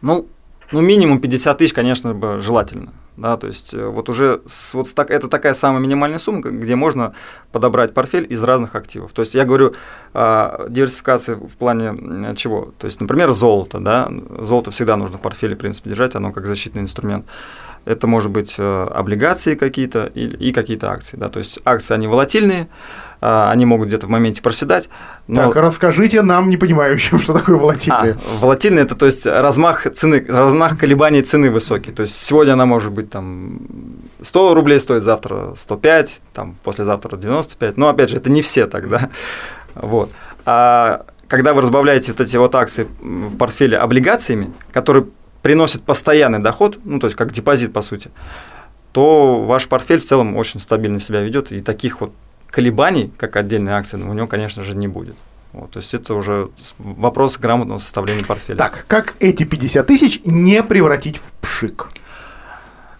ну, 0.00 0.26
ну, 0.72 0.80
минимум 0.80 1.20
50 1.20 1.58
тысяч, 1.58 1.74
конечно 1.74 2.14
бы, 2.14 2.40
желательно. 2.40 2.94
Да, 3.16 3.36
то 3.36 3.46
есть 3.46 3.72
э, 3.74 3.86
вот 3.86 4.08
уже 4.08 4.40
с, 4.46 4.74
вот 4.74 4.92
так, 4.92 5.10
это 5.10 5.28
такая 5.28 5.54
самая 5.54 5.80
минимальная 5.80 6.18
сумма, 6.18 6.40
где 6.40 6.74
можно 6.74 7.14
подобрать 7.52 7.94
портфель 7.94 8.26
из 8.28 8.42
разных 8.42 8.74
активов. 8.74 9.12
То 9.12 9.22
есть 9.22 9.36
я 9.36 9.44
говорю 9.44 9.74
о 10.12 10.66
диверсификации 10.68 11.34
в 11.34 11.56
плане 11.56 12.34
чего? 12.34 12.72
То 12.76 12.86
есть, 12.86 13.00
например, 13.00 13.32
золото. 13.32 13.78
Да? 13.78 14.10
Золото 14.40 14.72
всегда 14.72 14.96
нужно 14.96 15.18
в 15.18 15.20
портфеле, 15.20 15.54
в 15.54 15.58
принципе, 15.58 15.90
держать, 15.90 16.16
оно 16.16 16.32
как 16.32 16.46
защитный 16.46 16.82
инструмент. 16.82 17.24
Это 17.84 18.06
может 18.06 18.30
быть 18.30 18.54
э, 18.58 18.88
облигации 18.94 19.54
какие-то 19.54 20.10
и, 20.14 20.26
и 20.26 20.52
какие-то 20.52 20.90
акции. 20.90 21.16
Да? 21.16 21.28
То 21.28 21.38
есть 21.38 21.58
акции, 21.64 21.94
они 21.94 22.06
волатильные, 22.06 22.68
а, 23.20 23.50
они 23.50 23.64
могут 23.64 23.88
где-то 23.88 24.06
в 24.06 24.10
моменте 24.10 24.42
проседать. 24.42 24.90
Но... 25.28 25.46
Так, 25.46 25.56
расскажите 25.56 26.20
нам, 26.20 26.50
не 26.50 26.58
понимающим, 26.58 27.18
что 27.22 27.32
такое 27.32 27.56
волатильные. 27.56 28.12
А, 28.12 28.38
волатильные– 28.40 28.84
это 28.84 28.94
то 28.94 29.06
есть 29.06 29.26
размах 29.26 29.90
цены, 29.90 30.24
размах 30.28 30.78
колебаний 30.78 31.22
цены 31.22 31.50
высокий. 31.50 31.90
То 31.90 32.02
есть 32.02 32.14
сегодня 32.14 32.52
она 32.52 32.66
может 32.66 32.92
быть 32.92 33.08
там 33.08 33.60
100 34.20 34.54
рублей 34.54 34.78
стоит, 34.78 35.02
завтра 35.02 35.54
105, 35.56 36.20
там 36.34 36.56
послезавтра 36.62 37.16
95. 37.16 37.78
Но 37.78 37.88
опять 37.88 38.10
же, 38.10 38.18
это 38.18 38.30
не 38.30 38.42
все 38.42 38.66
тогда. 38.66 39.08
Вот. 39.74 40.10
А 40.44 41.06
когда 41.28 41.54
вы 41.54 41.62
разбавляете 41.62 42.12
вот 42.12 42.20
эти 42.20 42.36
вот 42.36 42.54
акции 42.54 42.86
в 43.00 43.36
портфеле 43.38 43.78
облигациями, 43.78 44.52
которые 44.70 45.06
приносят 45.44 45.82
постоянный 45.82 46.38
доход, 46.38 46.78
ну 46.84 46.98
то 46.98 47.06
есть 47.06 47.18
как 47.18 47.30
депозит 47.30 47.70
по 47.74 47.82
сути, 47.82 48.10
то 48.92 49.44
ваш 49.44 49.68
портфель 49.68 50.00
в 50.00 50.04
целом 50.04 50.36
очень 50.36 50.58
стабильно 50.58 50.98
себя 50.98 51.20
ведет, 51.20 51.52
и 51.52 51.60
таких 51.60 52.00
вот 52.00 52.12
колебаний, 52.48 53.12
как 53.18 53.36
отдельные 53.36 53.74
акции, 53.74 53.98
у 53.98 54.14
него, 54.14 54.26
конечно 54.26 54.62
же, 54.62 54.74
не 54.74 54.88
будет. 54.88 55.16
Вот, 55.52 55.72
то 55.72 55.80
есть 55.80 55.92
это 55.92 56.14
уже 56.14 56.48
вопрос 56.78 57.36
грамотного 57.36 57.76
составления 57.76 58.24
портфеля. 58.24 58.56
Так, 58.56 58.86
как 58.88 59.16
эти 59.20 59.44
50 59.44 59.86
тысяч 59.86 60.20
не 60.24 60.62
превратить 60.62 61.18
в 61.18 61.32
пшик? 61.42 61.88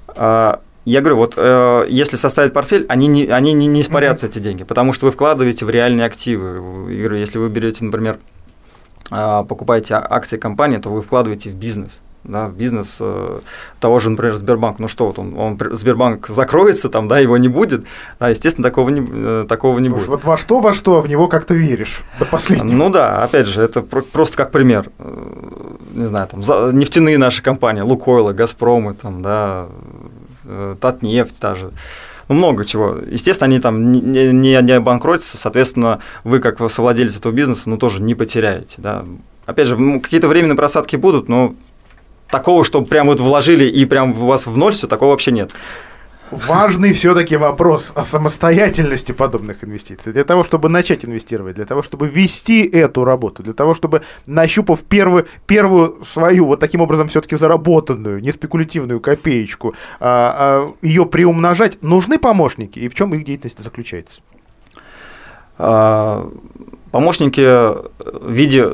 А, 0.09 0.61
я 0.85 1.01
говорю, 1.01 1.17
вот 1.17 1.35
э, 1.39 1.87
если 1.89 2.17
составить 2.17 2.53
портфель, 2.53 2.85
они 2.91 3.07
не, 3.07 3.25
они 3.25 3.55
не, 3.55 3.67
не 3.67 3.81
испарятся, 3.81 4.27
mm-hmm. 4.27 4.31
эти 4.31 4.39
деньги, 4.41 4.65
потому 4.65 4.93
что 4.93 5.07
вы 5.07 5.13
вкладываете 5.13 5.65
в 5.65 5.71
реальные 5.71 6.05
активы. 6.05 6.93
Я 6.93 7.05
говорю, 7.05 7.17
если 7.17 7.39
вы 7.39 7.49
берете, 7.49 7.87
например, 7.87 8.19
покупаете 9.09 9.95
акции 9.95 10.37
компании, 10.37 10.77
то 10.77 10.91
вы 10.91 11.01
вкладываете 11.01 11.49
в 11.49 11.55
бизнес 11.55 12.03
да, 12.25 12.47
в 12.49 12.55
бизнес 12.55 12.99
э, 13.01 13.41
того 13.81 13.99
же, 13.99 14.11
например, 14.11 14.35
Сбербанк, 14.37 14.79
ну 14.79 14.89
что 14.89 15.07
вот 15.07 15.19
он, 15.19 15.39
он 15.39 15.59
Сбербанк 15.73 16.29
закроется, 16.29 16.89
там, 16.89 17.07
да, 17.07 17.19
его 17.19 17.37
не 17.37 17.49
будет, 17.49 17.85
да, 18.19 18.31
естественно, 18.31 18.67
такого 18.67 18.89
не, 18.89 19.07
э, 19.07 19.45
такого 19.47 19.79
не 19.79 19.91
будет. 19.91 20.09
Вот 20.09 20.25
во 20.25 20.37
что, 20.37 20.61
во 20.61 20.73
что, 20.73 21.01
в 21.01 21.09
него 21.09 21.29
как-то 21.29 21.55
веришь 21.55 22.03
до 22.19 22.25
последнего. 22.25 22.75
Ну 22.75 22.91
да, 22.91 23.23
опять 23.23 23.47
же, 23.47 23.63
это 23.63 23.83
про- 23.83 24.03
просто 24.03 24.37
как 24.37 24.51
пример, 24.51 24.91
э, 24.99 25.33
не 25.93 26.07
знаю, 26.07 26.27
там, 26.29 26.43
за, 26.43 26.71
нефтяные 26.73 27.19
наши 27.19 27.43
компании, 27.43 27.83
Лукойлы, 27.83 28.33
Газпромы, 28.33 28.95
там, 28.95 29.21
да, 29.23 29.67
э, 30.45 30.77
Татнефть 30.81 31.41
даже, 31.41 31.73
ну, 32.29 32.35
много 32.37 32.65
чего. 32.65 32.97
Естественно, 33.07 33.47
они 33.47 33.61
там 33.61 33.93
не, 33.93 34.33
не, 34.33 34.63
не 34.63 34.73
обанкротятся, 34.73 35.37
соответственно, 35.37 36.01
вы, 36.25 36.39
как 36.41 36.59
совладелец 36.71 37.17
этого 37.19 37.33
бизнеса, 37.33 37.69
ну, 37.69 37.77
тоже 37.77 38.03
не 38.03 38.15
потеряете, 38.15 38.77
да. 38.79 39.05
Опять 39.47 39.69
же, 39.69 40.01
какие-то 40.01 40.27
временные 40.29 40.57
просадки 40.57 40.97
будут, 40.97 41.29
но 41.29 41.55
такого, 42.35 42.65
что 42.65 42.83
прям 42.83 43.07
вот 43.07 43.21
вложили 43.21 43.65
и 43.65 43.85
прям 43.85 44.11
у 44.11 44.27
вас 44.27 44.47
в 44.47 44.57
ноль 44.57 44.73
все, 44.73 44.89
такого 44.89 45.11
вообще 45.11 45.31
нет. 45.31 45.53
Важный 46.33 46.93
все-таки 46.93 47.37
вопрос 47.37 47.93
о 47.95 48.03
самостоятельности 48.03 49.13
подобных 49.13 49.63
инвестиций. 49.63 50.13
Для 50.13 50.25
того, 50.25 50.43
чтобы 50.43 50.69
начать 50.69 51.05
инвестировать, 51.05 51.55
для 51.55 51.65
того, 51.65 51.83
чтобы 51.83 52.09
вести 52.09 52.67
эту 52.67 53.05
работу, 53.05 53.45
для 53.45 53.53
того, 53.53 53.73
чтобы, 53.73 54.03
нащупав 54.27 54.81
первую, 54.81 55.27
первую 55.47 56.05
свою, 56.05 56.47
вот 56.47 56.59
таким 56.59 56.81
образом 56.81 57.07
все-таки 57.07 57.37
заработанную, 57.37 58.21
не 58.21 58.33
спекулятивную 58.33 59.01
копеечку, 59.01 59.75
а, 60.01 60.35
а, 60.37 60.75
ее 60.83 61.07
приумножать, 61.07 61.83
нужны 61.83 62.19
помощники. 62.19 62.81
И 62.81 62.89
в 62.89 62.95
чем 62.95 63.15
их 63.15 63.25
деятельность 63.25 63.63
заключается? 63.63 64.21
А, 65.59 66.31
помощники 66.95 67.41
в 67.41 68.31
виде 68.31 68.69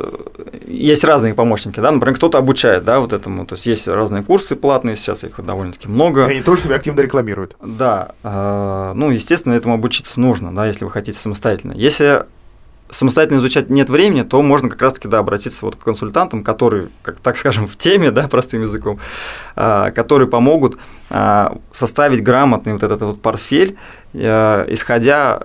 есть 0.66 1.04
разные 1.04 1.34
помощники, 1.34 1.80
да, 1.80 1.90
например, 1.90 2.16
кто-то 2.16 2.36
обучает, 2.36 2.84
да, 2.84 3.00
вот 3.00 3.12
этому, 3.12 3.46
то 3.46 3.54
есть 3.54 3.66
есть 3.66 3.88
разные 3.88 4.22
курсы 4.22 4.56
платные, 4.56 4.96
сейчас 4.96 5.24
их 5.24 5.44
довольно-таки 5.44 5.88
много. 5.88 6.26
И 6.26 6.32
они 6.32 6.42
тоже 6.42 6.62
себя 6.62 6.76
активно 6.76 7.00
рекламируют. 7.00 7.56
Да, 7.62 8.10
э, 8.22 8.92
ну, 8.94 9.10
естественно, 9.10 9.54
этому 9.54 9.74
обучиться 9.74 10.20
нужно, 10.20 10.54
да, 10.54 10.66
если 10.66 10.84
вы 10.84 10.90
хотите 10.90 11.18
самостоятельно. 11.18 11.72
Если 11.72 12.24
самостоятельно 12.90 13.38
изучать 13.38 13.70
нет 13.70 13.88
времени, 13.88 14.22
то 14.22 14.42
можно 14.42 14.68
как 14.68 14.82
раз-таки, 14.82 15.08
да, 15.08 15.18
обратиться 15.18 15.64
вот 15.64 15.76
к 15.76 15.78
консультантам, 15.78 16.44
которые, 16.44 16.88
как, 17.02 17.18
так 17.20 17.38
скажем, 17.38 17.66
в 17.66 17.76
теме, 17.76 18.10
да, 18.10 18.28
простым 18.28 18.62
языком, 18.62 18.98
э, 19.56 19.92
которые 19.94 20.28
помогут 20.28 20.76
э, 21.08 21.48
составить 21.72 22.22
грамотный 22.22 22.74
вот 22.74 22.82
этот 22.82 23.00
вот 23.00 23.22
портфель, 23.22 23.76
исходя 24.12 25.44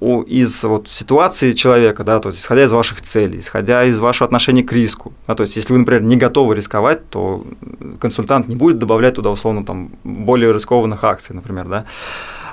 из 0.00 0.64
вот 0.64 0.88
ситуации 0.88 1.52
человека, 1.52 2.04
да, 2.04 2.20
то 2.20 2.28
есть 2.28 2.40
исходя 2.40 2.64
из 2.64 2.72
ваших 2.72 3.00
целей, 3.00 3.40
исходя 3.40 3.84
из 3.84 3.98
вашего 3.98 4.26
отношения 4.26 4.62
к 4.62 4.72
риску, 4.72 5.12
да, 5.26 5.34
то 5.34 5.42
есть 5.42 5.56
если 5.56 5.72
вы, 5.72 5.78
например, 5.80 6.02
не 6.02 6.16
готовы 6.16 6.54
рисковать, 6.54 7.08
то 7.08 7.46
консультант 7.98 8.48
не 8.48 8.56
будет 8.56 8.78
добавлять 8.78 9.14
туда 9.14 9.30
условно 9.30 9.64
там 9.64 9.90
более 10.04 10.52
рискованных 10.52 11.02
акций, 11.04 11.34
например, 11.34 11.66
да, 11.68 11.84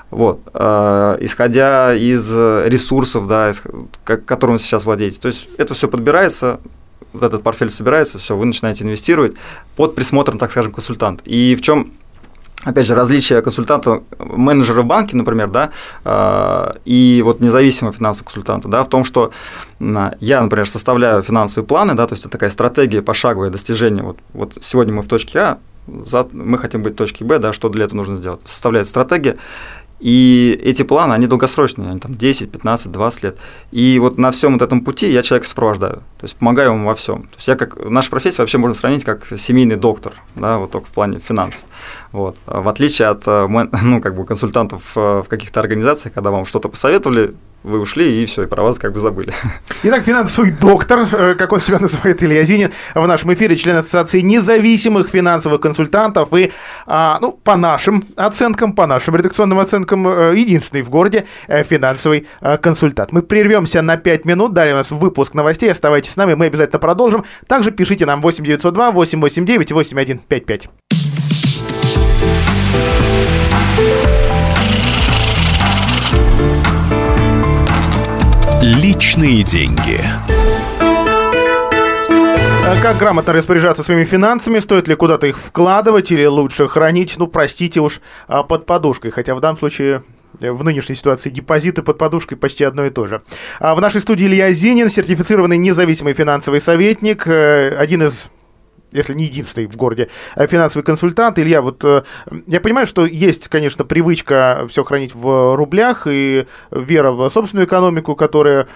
вот, 0.10 0.40
э, 0.54 1.18
исходя 1.22 1.94
из 1.94 2.32
ресурсов, 2.32 3.28
да, 3.28 3.50
из, 3.50 3.62
которым 4.04 4.56
вы 4.56 4.60
сейчас 4.60 4.86
владеете, 4.86 5.20
то 5.20 5.28
есть 5.28 5.50
это 5.58 5.74
все 5.74 5.90
подбирается, 5.90 6.60
вот 7.12 7.24
этот 7.24 7.44
портфель 7.44 7.70
собирается, 7.70 8.20
все, 8.20 8.36
вы 8.36 8.46
начинаете 8.46 8.84
инвестировать 8.84 9.34
под 9.76 9.96
присмотром, 9.96 10.38
так 10.38 10.52
скажем, 10.52 10.72
консультанта. 10.72 11.24
И 11.26 11.56
в 11.56 11.62
чем 11.62 11.94
опять 12.64 12.88
же, 12.88 12.96
различия 12.96 13.42
консультанта, 13.42 14.04
менеджера 14.20 14.82
в 14.82 14.86
банке, 14.86 15.16
например, 15.16 15.50
да, 15.50 15.72
а, 16.04 16.76
и 16.86 17.22
вот 17.24 17.40
независимого 17.40 17.94
финансового 17.94 18.26
консультанта, 18.26 18.68
да, 18.68 18.84
в 18.84 18.90
том, 18.90 19.04
что 19.04 19.32
я, 20.20 20.42
например, 20.42 20.68
составляю 20.68 21.24
финансовые 21.24 21.68
планы, 21.68 21.94
да, 21.94 22.08
то 22.08 22.14
есть 22.14 22.24
это 22.24 22.32
такая 22.32 22.50
стратегия 22.50 23.02
пошаговое 23.02 23.50
достижение. 23.50 24.04
Вот, 24.04 24.18
вот 24.34 24.58
сегодня 24.62 24.94
мы 24.94 25.02
в 25.02 25.08
точке 25.08 25.40
А, 25.40 25.58
мы 26.32 26.58
хотим 26.58 26.82
быть 26.82 26.94
в 26.94 26.96
точке 26.96 27.26
Б, 27.26 27.40
да, 27.40 27.52
что 27.52 27.70
для 27.70 27.86
этого 27.86 27.98
нужно 27.98 28.16
сделать. 28.16 28.40
Составляет 28.46 28.88
стратегия, 28.88 29.38
и 30.04 30.60
эти 30.62 30.84
планы, 30.84 31.14
они 31.14 31.28
долгосрочные, 31.28 31.90
они 31.90 32.00
там 32.02 32.14
10, 32.14 32.52
15, 32.52 32.92
20 32.92 33.24
лет. 33.24 33.38
И 33.72 33.98
вот 34.00 34.18
на 34.18 34.32
всем 34.32 34.52
вот 34.52 34.62
этом 34.62 34.82
пути 34.82 35.10
я 35.10 35.24
человека 35.24 35.48
сопровождаю, 35.48 36.04
то 36.20 36.24
есть 36.24 36.36
помогаю 36.36 36.74
ему 36.74 36.88
во 36.88 36.94
всем. 36.94 37.24
То 37.24 37.36
есть 37.38 37.48
я 37.48 37.56
как, 37.56 37.78
наша 37.90 38.10
профессия 38.10 38.42
вообще 38.42 38.58
можно 38.58 38.76
сравнить 38.76 39.06
как 39.06 39.26
семейный 39.38 39.78
доктор, 39.78 40.14
да, 40.36 40.58
вот 40.58 40.72
только 40.72 40.88
в 40.88 40.92
плане 40.92 41.20
финансов. 41.20 41.64
Вот. 42.12 42.36
В 42.46 42.68
отличие 42.68 43.08
от 43.08 43.24
э, 43.28 43.48
ну, 43.82 44.02
как 44.02 44.16
бы 44.18 44.26
консультантов 44.26 44.92
э, 44.98 45.24
в 45.26 45.30
каких-то 45.30 45.62
организациях, 45.62 46.14
когда 46.14 46.32
вам 46.32 46.44
что-то 46.44 46.68
посоветовали, 46.68 47.34
вы 47.64 47.80
ушли, 47.80 48.22
и 48.22 48.26
все, 48.26 48.44
и 48.44 48.46
про 48.46 48.62
вас 48.64 48.78
как 48.78 48.92
бы 48.94 49.00
забыли. 49.00 49.34
Итак, 49.84 50.04
финансовый 50.04 50.52
доктор, 50.52 51.08
э, 51.12 51.36
как 51.36 51.52
он 51.54 51.62
себя 51.62 51.80
называет, 51.80 52.22
Илья 52.22 52.44
Зинин, 52.44 52.72
в 52.94 53.08
нашем 53.08 53.34
эфире 53.34 53.56
член 53.56 53.78
Ассоциации 53.78 54.22
независимых 54.22 55.10
финансовых 55.10 55.62
консультантов 55.62 56.34
и, 56.34 56.52
а, 56.86 57.18
ну, 57.22 57.32
по 57.32 57.56
нашим 57.56 58.06
оценкам, 58.16 58.74
по 58.74 58.86
нашим 58.86 59.16
редакционным 59.16 59.60
оценкам, 59.60 60.08
э, 60.08 60.34
единственный 60.36 60.82
в 60.82 60.90
городе 60.90 61.26
э, 61.48 61.64
финансовый 61.64 62.28
консультант. 62.62 63.12
Мы 63.12 63.22
прервемся 63.22 63.82
на 63.82 63.98
5 63.98 64.26
минут, 64.26 64.54
далее 64.54 64.74
у 64.74 64.78
нас 64.78 64.92
выпуск 64.92 65.34
новостей, 65.34 65.72
оставайтесь 65.72 66.12
с 66.12 66.16
нами, 66.18 66.34
мы 66.34 66.46
обязательно 66.46 66.80
продолжим. 66.80 67.24
Также 67.48 67.72
пишите 67.72 68.06
нам 68.06 68.22
8902 68.22 68.92
889 68.92 69.72
8155. 69.72 70.70
Личные 78.64 79.44
деньги. 79.44 80.00
А 82.66 82.82
как 82.82 82.96
грамотно 82.98 83.34
распоряжаться 83.34 83.84
своими 83.84 84.06
финансами? 84.06 84.60
Стоит 84.60 84.88
ли 84.88 84.96
куда-то 84.96 85.28
их 85.28 85.38
вкладывать 85.38 86.14
или 86.14 86.24
лучше 86.24 86.70
хранить? 86.70 87.16
Ну, 87.18 87.28
простите 87.28 87.82
уж, 87.82 88.00
а, 88.30 88.44
под 88.44 88.66
подушкой. 88.66 89.12
Хотя 89.12 89.36
в 89.36 89.42
данном 89.42 89.58
случае 89.58 90.04
э, 90.40 90.50
в 90.50 90.64
нынешней 90.64 90.96
ситуации 90.96 91.30
депозиты 91.30 91.84
под 91.84 91.98
подушкой 91.98 92.38
почти 92.38 92.64
одно 92.64 92.86
и 92.86 92.90
то 92.90 93.06
же. 93.06 93.22
А 93.60 93.76
в 93.76 93.82
нашей 93.82 94.00
студии 94.00 94.28
Илья 94.28 94.50
Зинин, 94.54 94.88
сертифицированный 94.88 95.58
независимый 95.58 96.14
финансовый 96.14 96.62
советник, 96.62 97.28
э, 97.28 97.76
один 97.78 98.04
из 98.04 98.30
если 98.94 99.14
не 99.14 99.26
единственный 99.26 99.68
в 99.68 99.76
городе 99.76 100.10
э, 100.36 100.48
финансовый 100.48 100.84
консультант. 100.84 101.40
Илья, 101.40 101.62
вот 101.62 101.84
э, 101.84 102.04
я 102.48 102.62
понимаю, 102.62 102.88
что 102.88 103.06
есть, 103.06 103.48
конечно, 103.48 103.84
привычка 103.84 104.66
все 104.70 104.84
хранить 104.84 105.14
в 105.14 105.56
рублях 105.56 106.08
и 106.10 106.46
вера 106.72 107.12
в 107.12 107.30
собственную 107.30 107.68
экономику, 107.68 108.16
которая 108.16 108.68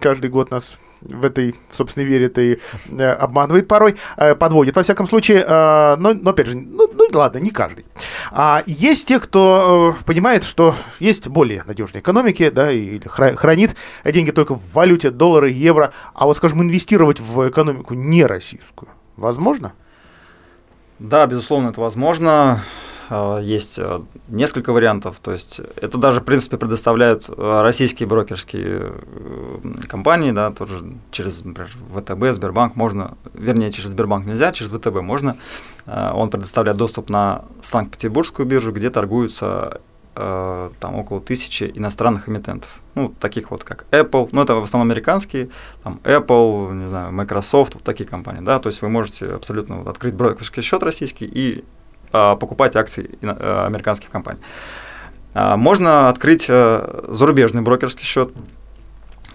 каждый 0.00 0.30
год 0.30 0.50
нас 0.50 0.78
в 1.00 1.24
этой, 1.24 1.54
собственно, 1.70 2.04
верит 2.04 2.38
и 2.38 2.58
э, 2.88 3.10
обманывает 3.12 3.68
порой, 3.68 3.96
подводит, 4.40 4.74
во 4.74 4.82
всяком 4.82 5.06
случае, 5.06 5.44
но, 5.46 6.12
но 6.14 6.30
опять 6.30 6.48
же, 6.48 6.56
ну, 6.56 6.90
ну 6.92 7.06
ладно, 7.12 7.38
не 7.38 7.50
каждый. 7.50 7.86
А 8.32 8.64
есть 8.66 9.06
те, 9.06 9.20
кто 9.20 9.94
понимает, 10.04 10.42
что 10.42 10.74
есть 10.98 11.28
более 11.28 11.62
надежные 11.64 12.00
экономики, 12.00 12.50
да, 12.50 12.72
и 12.72 13.00
хранит 13.06 13.76
деньги 14.04 14.32
только 14.32 14.56
в 14.56 14.72
валюте, 14.72 15.10
доллары, 15.10 15.50
евро, 15.50 15.92
а 16.14 16.26
вот, 16.26 16.36
скажем, 16.36 16.62
инвестировать 16.62 17.20
в 17.20 17.48
экономику 17.48 17.94
не 17.94 18.26
российскую. 18.26 18.88
Возможно? 19.18 19.72
Да, 21.00 21.26
безусловно, 21.26 21.70
это 21.70 21.80
возможно. 21.80 22.62
А, 23.10 23.38
есть 23.40 23.78
э, 23.78 24.00
несколько 24.28 24.72
вариантов. 24.72 25.18
То 25.20 25.32
есть 25.32 25.60
это 25.76 25.98
даже, 25.98 26.20
в 26.20 26.24
принципе, 26.24 26.56
предоставляют 26.56 27.28
э, 27.28 27.60
российские 27.62 28.06
брокерские 28.06 28.92
э, 28.92 29.58
компании, 29.88 30.30
да, 30.30 30.52
тоже 30.52 30.84
через, 31.10 31.44
например, 31.44 31.70
ВТБ, 31.96 32.36
Сбербанк 32.36 32.76
можно, 32.76 33.16
вернее, 33.34 33.72
через 33.72 33.88
Сбербанк 33.88 34.26
нельзя, 34.26 34.52
через 34.52 34.70
ВТБ 34.70 35.00
можно. 35.02 35.36
Он 35.86 36.28
предоставляет 36.28 36.76
доступ 36.76 37.08
на 37.08 37.46
Санкт-Петербургскую 37.62 38.46
биржу, 38.46 38.72
где 38.72 38.90
торгуются 38.90 39.80
Э, 40.20 40.70
там 40.80 40.96
около 40.96 41.20
тысячи 41.20 41.70
иностранных 41.72 42.28
эмитентов. 42.28 42.80
Ну, 42.96 43.14
таких 43.20 43.52
вот 43.52 43.62
как 43.62 43.86
Apple, 43.92 44.30
ну, 44.32 44.42
это 44.42 44.56
в 44.56 44.64
основном 44.64 44.90
американские, 44.90 45.48
там 45.84 46.00
Apple, 46.02 46.74
не 46.74 46.88
знаю, 46.88 47.12
Microsoft, 47.12 47.74
вот 47.74 47.84
такие 47.84 48.04
компании, 48.04 48.40
да, 48.40 48.58
то 48.58 48.68
есть 48.68 48.82
вы 48.82 48.88
можете 48.88 49.26
абсолютно 49.26 49.76
вот 49.76 49.86
открыть 49.86 50.14
брокерский 50.14 50.60
счет 50.60 50.82
российский 50.82 51.24
и 51.24 51.64
а, 52.10 52.34
покупать 52.34 52.74
акции 52.74 53.16
а, 53.22 53.66
американских 53.66 54.10
компаний. 54.10 54.40
А, 55.34 55.56
можно 55.56 56.08
открыть 56.08 56.48
а, 56.50 57.04
зарубежный 57.06 57.62
брокерский 57.62 58.04
счет, 58.04 58.32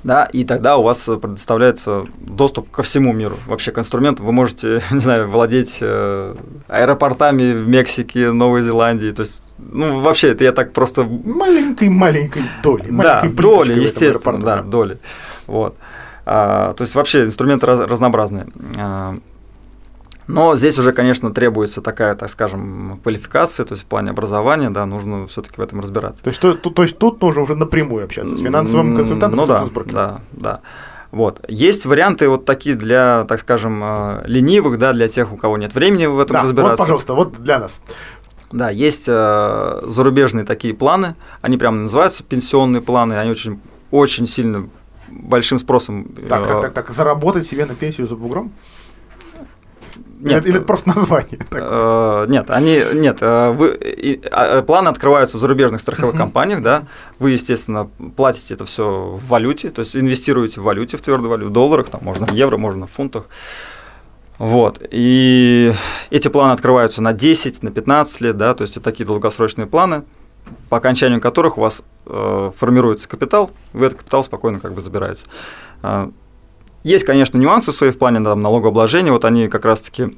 да, 0.03 0.25
и 0.25 0.43
тогда 0.43 0.77
у 0.77 0.83
вас 0.83 1.05
предоставляется 1.05 2.05
доступ 2.19 2.69
ко 2.69 2.83
всему 2.83 3.13
миру, 3.13 3.37
вообще 3.47 3.71
к 3.71 3.79
инструментам. 3.79 4.25
Вы 4.25 4.33
можете, 4.33 4.81
не 4.91 4.99
знаю, 4.99 5.29
владеть 5.29 5.77
э, 5.81 6.35
аэропортами 6.67 7.53
в 7.53 7.67
Мексике, 7.67 8.31
Новой 8.31 8.61
Зеландии, 8.61 9.11
то 9.11 9.21
есть, 9.21 9.41
ну, 9.57 10.01
вообще, 10.01 10.31
это 10.31 10.43
я 10.43 10.51
так 10.51 10.73
просто... 10.73 11.03
Маленькой-маленькой 11.03 12.43
доли. 12.61 12.87
Да, 12.89 13.23
доли, 13.23 13.79
естественно, 13.79 14.39
да, 14.39 14.61
доли. 14.61 14.99
Вот. 15.47 15.75
А, 16.25 16.73
то 16.73 16.83
есть, 16.83 16.95
вообще, 16.95 17.23
инструменты 17.23 17.65
раз, 17.65 17.79
разнообразные. 17.79 18.47
А, 18.77 19.17
но 20.27 20.55
здесь 20.55 20.77
уже, 20.77 20.93
конечно, 20.93 21.33
требуется 21.33 21.81
такая, 21.81 22.15
так 22.15 22.29
скажем, 22.29 22.99
квалификация, 23.03 23.65
то 23.65 23.73
есть 23.73 23.83
в 23.83 23.87
плане 23.87 24.11
образования, 24.11 24.69
да, 24.69 24.85
нужно 24.85 25.27
все-таки 25.27 25.55
в 25.57 25.61
этом 25.61 25.81
разбираться. 25.81 26.23
То 26.23 26.29
есть, 26.29 26.39
то, 26.39 26.55
то, 26.55 26.83
есть 26.83 26.97
тут 26.97 27.21
нужно 27.21 27.41
уже 27.41 27.55
напрямую 27.55 28.05
общаться 28.05 28.35
с 28.35 28.39
финансовым 28.39 28.95
консультантом? 28.95 29.39
Ну 29.39 29.45
да, 29.45 29.65
да, 29.85 30.21
да. 30.31 30.61
Вот. 31.11 31.45
Есть 31.47 31.85
варианты 31.85 32.27
вот 32.27 32.45
такие 32.45 32.75
для, 32.75 33.25
так 33.25 33.39
скажем, 33.39 33.81
э, 33.83 34.23
ленивых, 34.25 34.79
да, 34.79 34.93
для 34.93 35.07
тех, 35.07 35.31
у 35.31 35.37
кого 35.37 35.59
нет 35.59 35.75
времени 35.75 36.07
в 36.07 36.19
этом 36.19 36.33
да, 36.33 36.41
разбираться. 36.41 36.71
Вот, 36.71 36.77
пожалуйста, 36.79 37.13
вот 37.13 37.33
для 37.43 37.59
нас. 37.59 37.79
Да, 38.51 38.71
есть 38.71 39.05
э, 39.07 39.81
зарубежные 39.85 40.43
такие 40.43 40.73
планы, 40.73 41.15
они 41.41 41.57
прямо 41.57 41.77
называются 41.77 42.23
пенсионные 42.23 42.81
планы, 42.81 43.13
они 43.13 43.29
очень, 43.29 43.59
очень 43.91 44.25
сильно 44.25 44.69
большим 45.07 45.59
спросом. 45.59 46.05
Так, 46.27 46.47
так, 46.47 46.61
так, 46.61 46.73
так, 46.73 46.89
заработать 46.89 47.45
себе 47.45 47.65
на 47.65 47.75
пенсию 47.75 48.07
за 48.07 48.15
бугром? 48.15 48.51
Нет, 50.23 50.45
или 50.45 50.55
это 50.55 50.65
просто 50.65 50.89
название? 50.89 51.39
Э, 51.51 52.25
нет, 52.27 52.49
они 52.49 52.81
нет. 52.93 53.17
Э, 53.21 53.51
вы, 53.51 53.75
и, 53.75 54.21
э, 54.23 54.61
планы 54.63 54.89
открываются 54.89 55.37
в 55.37 55.39
зарубежных 55.39 55.81
страховых 55.81 56.15
uh-huh. 56.15 56.19
компаниях, 56.19 56.61
да. 56.61 56.83
Вы, 57.19 57.31
естественно, 57.31 57.89
платите 58.15 58.53
это 58.53 58.65
все 58.65 58.83
в 58.83 59.27
валюте, 59.27 59.69
то 59.69 59.79
есть 59.79 59.95
инвестируете 59.95 60.61
в 60.61 60.63
валюте, 60.63 60.97
в 60.97 61.01
твердую 61.01 61.29
валюту, 61.29 61.49
в 61.49 61.53
долларах, 61.53 61.89
там 61.89 62.01
можно 62.03 62.25
в 62.25 62.31
евро, 62.31 62.57
можно 62.57 62.87
в 62.87 62.91
фунтах. 62.91 63.25
Вот. 64.37 64.81
И 64.91 65.73
эти 66.09 66.27
планы 66.27 66.51
открываются 66.53 67.01
на 67.01 67.13
10, 67.13 67.63
на 67.63 67.71
15 67.71 68.21
лет, 68.21 68.37
да, 68.37 68.53
то 68.53 68.63
есть 68.63 68.77
это 68.77 68.83
такие 68.83 69.05
долгосрочные 69.05 69.67
планы, 69.67 70.03
по 70.69 70.77
окончанию 70.77 71.21
которых 71.21 71.57
у 71.57 71.61
вас 71.61 71.83
э, 72.05 72.51
формируется 72.55 73.07
капитал, 73.07 73.51
вы 73.73 73.85
этот 73.85 73.99
капитал 73.99 74.23
спокойно 74.23 74.59
как 74.59 74.73
бы 74.73 74.81
забираете. 74.81 75.25
Э, 76.83 76.87
есть, 76.87 77.05
конечно, 77.05 77.37
нюансы 77.37 77.71
свои 77.71 77.91
в 77.91 77.97
плане 77.97 78.21
там, 78.21 78.41
налогообложения, 78.41 79.11
вот 79.11 79.25
они 79.25 79.47
как 79.47 79.65
раз-таки 79.65 80.17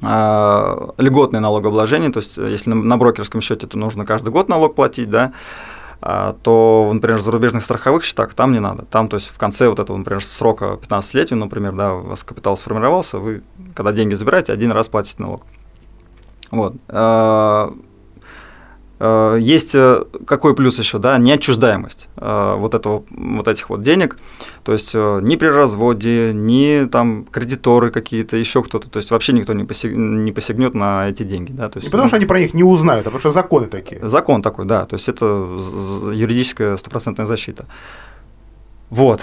э, 0.00 0.88
льготное 0.98 1.40
налогообложение, 1.40 2.10
то 2.10 2.18
есть 2.18 2.36
если 2.36 2.70
на, 2.70 2.76
на 2.76 2.96
брокерском 2.96 3.40
счете, 3.40 3.66
то 3.66 3.78
нужно 3.78 4.06
каждый 4.06 4.30
год 4.30 4.48
налог 4.48 4.74
платить, 4.74 5.10
да, 5.10 5.32
а, 6.04 6.34
то, 6.42 6.90
например, 6.92 7.18
в 7.18 7.22
зарубежных 7.22 7.62
страховых 7.62 8.04
счетах 8.04 8.34
там 8.34 8.52
не 8.52 8.58
надо. 8.58 8.84
Там, 8.86 9.08
то 9.08 9.14
есть 9.16 9.28
в 9.28 9.38
конце 9.38 9.68
вот 9.68 9.78
этого, 9.78 9.96
например, 9.96 10.24
срока 10.24 10.76
15-летия, 10.82 11.36
например, 11.36 11.72
да, 11.74 11.94
у 11.94 12.00
вас 12.02 12.24
капитал 12.24 12.56
сформировался, 12.56 13.18
вы, 13.18 13.42
когда 13.76 13.92
деньги 13.92 14.14
забираете, 14.14 14.52
один 14.52 14.72
раз 14.72 14.88
платите 14.88 15.22
налог. 15.22 15.46
Вот. 16.50 16.74
Э, 19.04 19.36
есть 19.40 19.74
э, 19.74 20.04
какой 20.26 20.54
плюс 20.54 20.78
еще, 20.78 20.98
да, 20.98 21.18
неотчуждаемость 21.18 22.06
э, 22.18 22.54
вот 22.56 22.72
этого, 22.74 23.02
вот 23.10 23.48
этих 23.48 23.68
вот 23.68 23.82
денег, 23.82 24.16
то 24.62 24.72
есть 24.72 24.94
ни 24.94 25.34
при 25.34 25.48
разводе, 25.48 26.30
ни 26.32 26.86
там 26.86 27.24
кредиторы 27.24 27.90
какие-то, 27.90 28.36
еще 28.36 28.62
кто-то, 28.62 28.88
то 28.88 28.98
есть 28.98 29.10
вообще 29.10 29.32
никто 29.32 29.54
не, 29.54 29.64
посег, 29.64 29.92
не 29.92 30.30
посягнет 30.30 30.74
на 30.74 31.08
эти 31.08 31.24
деньги, 31.24 31.50
да, 31.50 31.68
то 31.68 31.78
есть. 31.78 31.88
Не 31.88 31.90
потому 31.90 32.06
что 32.06 32.16
они 32.16 32.26
про 32.26 32.38
них 32.38 32.54
не 32.54 32.62
узнают, 32.62 33.02
а 33.02 33.10
потому 33.10 33.18
что 33.18 33.32
законы 33.32 33.66
такие. 33.66 34.00
Закон 34.08 34.40
такой, 34.40 34.66
да, 34.66 34.86
то 34.86 34.94
есть 34.94 35.08
это 35.08 35.24
юридическая 36.12 36.76
стопроцентная 36.76 37.26
защита. 37.26 37.66
Вот. 38.88 39.20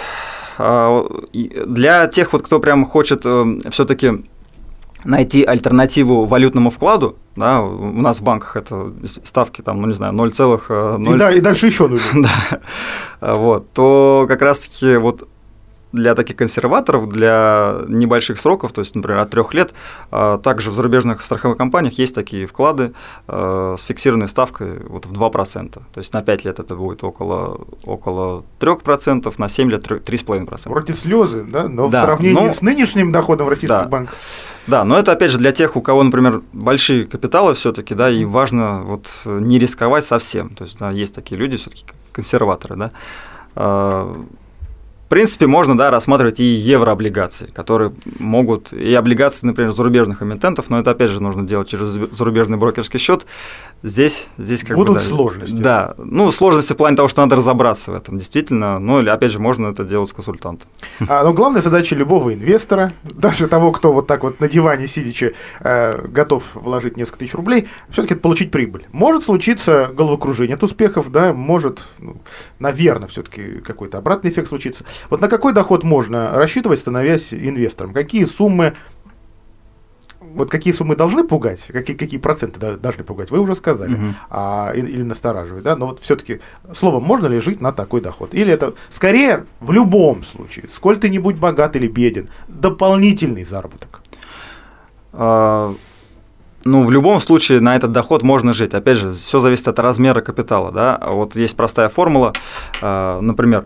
А, 0.57 1.07
для 1.31 2.07
тех 2.07 2.33
вот, 2.33 2.41
кто 2.41 2.59
прям 2.59 2.83
хочет 2.85 3.21
все-таки 3.21 4.25
найти 5.05 5.43
альтернативу 5.43 6.25
валютному 6.25 6.69
вкладу, 6.69 7.15
да, 7.35 7.62
у 7.62 8.01
нас 8.01 8.19
в 8.19 8.23
банках 8.23 8.55
это 8.55 8.91
ставки 9.23 9.62
там, 9.62 9.81
ну 9.81 9.88
не 9.88 9.93
знаю, 9.93 10.13
0, 10.13 10.31
0... 10.97 11.15
И, 11.15 11.17
да, 11.17 11.31
и 11.31 11.39
дальше 11.39 11.67
еще 11.67 11.88
0. 11.88 12.01
да, 12.15 13.35
вот, 13.35 13.71
то 13.73 14.25
как 14.27 14.41
раз-таки 14.41 14.97
вот 14.97 15.27
для 15.91 16.15
таких 16.15 16.36
консерваторов, 16.36 17.10
для 17.10 17.82
небольших 17.88 18.39
сроков, 18.39 18.71
то 18.71 18.82
есть, 18.82 18.95
например, 18.95 19.19
от 19.19 19.30
трех 19.32 19.54
лет, 19.54 19.73
а, 20.12 20.38
также 20.38 20.69
в 20.69 20.73
зарубежных 20.73 21.23
страховых 21.23 21.58
компаниях 21.58 21.97
есть 21.97 22.13
такие 22.13 22.45
вклады 22.45 22.93
а, 23.28 23.75
с 23.78 23.84
фиксированной 23.84 24.28
ставкой 24.28 24.80
вот 24.88 25.06
в 25.06 25.13
2%. 25.13 25.71
То 25.71 25.82
есть 25.95 26.13
на 26.13 26.21
5 26.21 26.45
лет 26.45 26.60
это 26.60 26.75
будет 26.75 27.04
около, 27.04 27.62
около 27.84 28.43
3%, 28.60 29.34
на 29.38 29.49
7 29.49 29.71
лет 29.71 29.88
3,5%. 29.88 30.69
Вроде 30.69 30.93
слезы, 30.93 31.43
да? 31.43 31.67
Но 31.67 31.89
да, 31.89 32.02
в 32.02 32.06
сравнении 32.06 32.45
но... 32.45 32.54
с 32.54 32.62
нынешним 32.62 33.12
доходом 33.12 33.49
российских 33.49 33.69
да. 33.69 33.84
банках. 33.86 34.15
Да, 34.67 34.84
но 34.84 34.97
это 34.97 35.13
опять 35.13 35.32
же 35.32 35.39
для 35.39 35.52
тех, 35.52 35.75
у 35.75 35.82
кого, 35.82 36.04
например, 36.04 36.43
большие 36.54 37.06
капиталы 37.06 37.56
все-таки, 37.56 37.95
да, 37.95 38.12
и 38.12 38.25
важно 38.25 38.84
вот 38.84 39.10
не 39.25 39.58
рисковать 39.58 40.06
совсем. 40.06 40.49
То 40.49 40.65
есть 40.65 40.78
да, 40.78 40.91
есть 40.91 41.15
такие 41.15 41.39
люди, 41.39 41.58
все-таки 41.58 41.86
консерваторы, 42.12 42.75
да 42.75 42.91
а, 43.56 44.25
в 45.09 45.15
принципе, 45.19 45.47
можно 45.47 45.75
да, 45.75 45.89
рассматривать 45.89 46.39
и 46.39 46.43
еврооблигации, 46.43 47.47
которые 47.47 47.93
могут, 48.19 48.71
и 48.71 48.93
облигации, 48.93 49.47
например, 49.47 49.71
зарубежных 49.71 50.21
эмитентов, 50.21 50.69
но 50.69 50.79
это 50.79 50.91
опять 50.91 51.09
же 51.09 51.19
нужно 51.19 51.47
делать 51.47 51.67
через 51.67 51.87
зарубежный 51.87 52.59
брокерский 52.59 52.99
счет. 52.99 53.25
Здесь, 53.81 54.27
здесь 54.37 54.63
как 54.63 54.75
Будут 54.75 54.95
бы, 54.95 54.99
да, 54.99 55.05
сложности. 55.05 55.61
Да, 55.61 55.95
ну, 55.97 56.31
сложности 56.31 56.73
в 56.73 56.75
плане 56.75 56.97
того, 56.97 57.07
что 57.07 57.21
надо 57.21 57.37
разобраться 57.37 57.91
в 57.91 57.95
этом, 57.95 58.17
действительно. 58.17 58.77
Ну, 58.77 58.99
или, 58.99 59.09
опять 59.09 59.31
же, 59.31 59.39
можно 59.39 59.67
это 59.67 59.85
делать 59.85 60.09
с 60.09 60.13
консультантом. 60.13 60.69
А, 61.07 61.23
но 61.23 61.33
главная 61.33 61.61
задача 61.61 61.95
любого 61.95 62.33
инвестора, 62.33 62.91
даже 63.03 63.47
того, 63.47 63.71
кто 63.71 63.93
вот 63.93 64.07
так 64.07 64.23
вот 64.23 64.41
на 64.41 64.49
диване 64.49 64.87
сидячи 64.87 65.33
э, 65.61 66.07
готов 66.07 66.43
вложить 66.55 66.97
несколько 66.97 67.19
тысяч 67.19 67.33
рублей, 67.33 67.69
все-таки 67.89 68.15
это 68.15 68.21
получить 68.21 68.51
прибыль. 68.51 68.85
Может 68.91 69.23
случиться 69.23 69.89
головокружение 69.93 70.55
от 70.55 70.63
успехов, 70.63 71.09
да, 71.09 71.33
может, 71.33 71.87
ну, 71.99 72.21
наверное, 72.59 73.07
все-таки 73.07 73.61
какой-то 73.61 73.97
обратный 73.97 74.29
эффект 74.31 74.49
случится. 74.49 74.83
Вот 75.09 75.21
на 75.21 75.29
какой 75.29 75.53
доход 75.53 75.83
можно 75.83 76.31
рассчитывать, 76.33 76.79
становясь 76.79 77.33
инвестором? 77.33 77.93
Какие 77.93 78.25
суммы 78.25 78.73
вот 80.33 80.49
какие 80.49 80.73
суммы 80.73 80.95
должны 80.95 81.23
пугать, 81.23 81.61
какие, 81.67 81.95
какие 81.95 82.19
проценты 82.19 82.59
должны 82.77 83.03
пугать, 83.03 83.31
вы 83.31 83.39
уже 83.39 83.55
сказали, 83.55 83.93
угу. 83.93 84.15
а, 84.29 84.71
или, 84.75 84.87
или 84.87 85.03
настораживать, 85.03 85.63
да, 85.63 85.75
но 85.75 85.87
вот 85.87 85.99
все-таки 85.99 86.39
словом, 86.73 87.03
можно 87.03 87.27
ли 87.27 87.39
жить 87.39 87.61
на 87.61 87.71
такой 87.71 88.01
доход? 88.01 88.33
Или 88.33 88.53
это 88.53 88.73
скорее 88.89 89.45
в 89.59 89.71
любом 89.71 90.23
случае, 90.23 90.65
сколь 90.71 90.97
ты 90.97 91.09
не 91.09 91.19
будь 91.19 91.37
богат 91.37 91.75
или 91.75 91.87
беден, 91.87 92.29
дополнительный 92.47 93.43
заработок? 93.43 94.01
А, 95.13 95.73
ну, 96.65 96.83
в 96.83 96.91
любом 96.91 97.19
случае 97.19 97.61
на 97.61 97.75
этот 97.75 97.91
доход 97.91 98.23
можно 98.23 98.53
жить. 98.53 98.73
Опять 98.73 98.97
же, 98.97 99.13
все 99.13 99.39
зависит 99.39 99.67
от 99.67 99.79
размера 99.79 100.21
капитала, 100.21 100.71
да. 100.71 100.99
Вот 101.07 101.35
есть 101.35 101.55
простая 101.55 101.89
формула, 101.89 102.33
а, 102.81 103.21
например, 103.21 103.65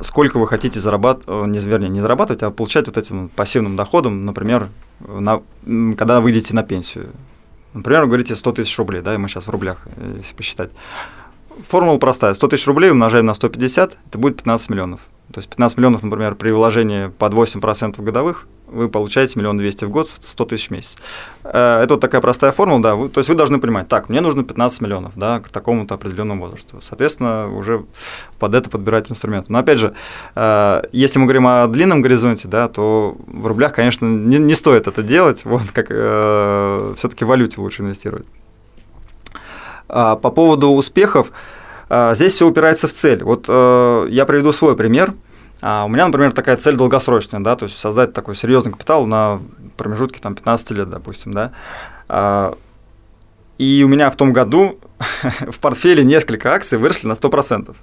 сколько 0.00 0.38
вы 0.38 0.46
хотите 0.46 0.80
зарабатывать, 0.80 1.28
э, 1.28 1.50
не, 1.50 1.58
вернее, 1.58 1.88
не 1.88 2.00
зарабатывать, 2.00 2.42
а 2.42 2.50
получать 2.50 2.86
вот 2.86 2.96
этим 2.96 3.28
пассивным 3.28 3.76
доходом, 3.76 4.24
например, 4.24 4.68
на, 5.00 5.42
когда 5.96 6.20
выйдете 6.20 6.54
на 6.54 6.62
пенсию. 6.62 7.10
Например, 7.72 8.02
вы 8.02 8.06
говорите 8.08 8.36
100 8.36 8.52
тысяч 8.52 8.78
рублей, 8.78 9.02
да, 9.02 9.14
и 9.14 9.16
мы 9.16 9.28
сейчас 9.28 9.46
в 9.46 9.50
рублях, 9.50 9.86
э, 9.96 10.14
если 10.18 10.34
посчитать. 10.34 10.70
Формула 11.68 11.98
простая. 11.98 12.34
100 12.34 12.48
тысяч 12.48 12.66
рублей 12.66 12.90
умножаем 12.90 13.26
на 13.26 13.34
150, 13.34 13.96
это 14.08 14.18
будет 14.18 14.36
15 14.36 14.70
миллионов. 14.70 15.00
То 15.32 15.38
есть 15.38 15.48
15 15.48 15.78
миллионов, 15.78 16.02
например, 16.02 16.34
при 16.34 16.50
вложении 16.50 17.08
под 17.08 17.32
8% 17.32 18.00
годовых, 18.02 18.46
вы 18.66 18.88
получаете 18.88 19.38
миллион 19.38 19.56
двести 19.56 19.84
в 19.84 19.90
год, 19.90 20.08
100 20.08 20.44
тысяч 20.44 20.68
в 20.68 20.70
месяц. 20.70 20.96
Э, 21.44 21.82
это 21.82 21.94
вот 21.94 22.00
такая 22.00 22.20
простая 22.20 22.52
формула, 22.52 22.82
да, 22.82 23.08
то 23.08 23.20
есть 23.20 23.28
вы 23.28 23.34
должны 23.34 23.58
понимать, 23.58 23.88
так, 23.88 24.08
мне 24.08 24.20
нужно 24.20 24.44
15 24.44 24.80
миллионов, 24.80 25.12
да, 25.16 25.40
к 25.40 25.48
такому-то 25.48 25.94
определенному 25.94 26.44
возрасту. 26.44 26.80
Соответственно, 26.80 27.48
уже 27.48 27.84
под 28.38 28.54
это 28.54 28.68
подбирать 28.68 29.10
инструменты. 29.10 29.52
Но 29.52 29.58
опять 29.58 29.78
же, 29.78 29.94
э, 30.34 30.82
если 30.92 31.18
мы 31.18 31.26
говорим 31.26 31.46
о 31.46 31.66
длинном 31.68 32.02
горизонте, 32.02 32.48
да, 32.48 32.68
то 32.68 33.16
в 33.26 33.46
рублях, 33.46 33.72
конечно, 33.72 34.06
не, 34.06 34.38
не 34.38 34.54
стоит 34.54 34.86
это 34.86 35.02
делать, 35.02 35.44
вот 35.44 35.70
как 35.72 35.86
э, 35.90 36.94
все-таки 36.96 37.24
в 37.24 37.28
валюте 37.28 37.60
лучше 37.60 37.82
инвестировать. 37.82 38.26
А 39.88 40.16
по 40.16 40.30
поводу 40.30 40.70
успехов, 40.70 41.30
э, 41.88 42.14
здесь 42.14 42.34
все 42.34 42.46
упирается 42.46 42.88
в 42.88 42.92
цель. 42.92 43.22
Вот 43.22 43.46
э, 43.48 44.06
я 44.10 44.24
приведу 44.26 44.52
свой 44.52 44.76
пример. 44.76 45.14
А 45.60 45.84
у 45.84 45.88
меня, 45.88 46.06
например, 46.06 46.32
такая 46.32 46.56
цель 46.56 46.76
долгосрочная, 46.76 47.40
да, 47.40 47.56
то 47.56 47.64
есть 47.64 47.78
создать 47.78 48.12
такой 48.12 48.34
серьезный 48.34 48.72
капитал 48.72 49.06
на 49.06 49.40
промежутке 49.78 50.20
там 50.20 50.34
15 50.34 50.70
лет, 50.72 50.90
допустим, 50.90 51.32
да. 51.32 51.52
А, 52.06 52.54
и 53.56 53.82
у 53.82 53.88
меня 53.88 54.10
в 54.10 54.16
том 54.16 54.34
году 54.34 54.78
в 55.40 55.58
портфеле 55.60 56.04
несколько 56.04 56.52
акций 56.52 56.76
выросли 56.76 57.08
на 57.08 57.12
100%. 57.12 57.74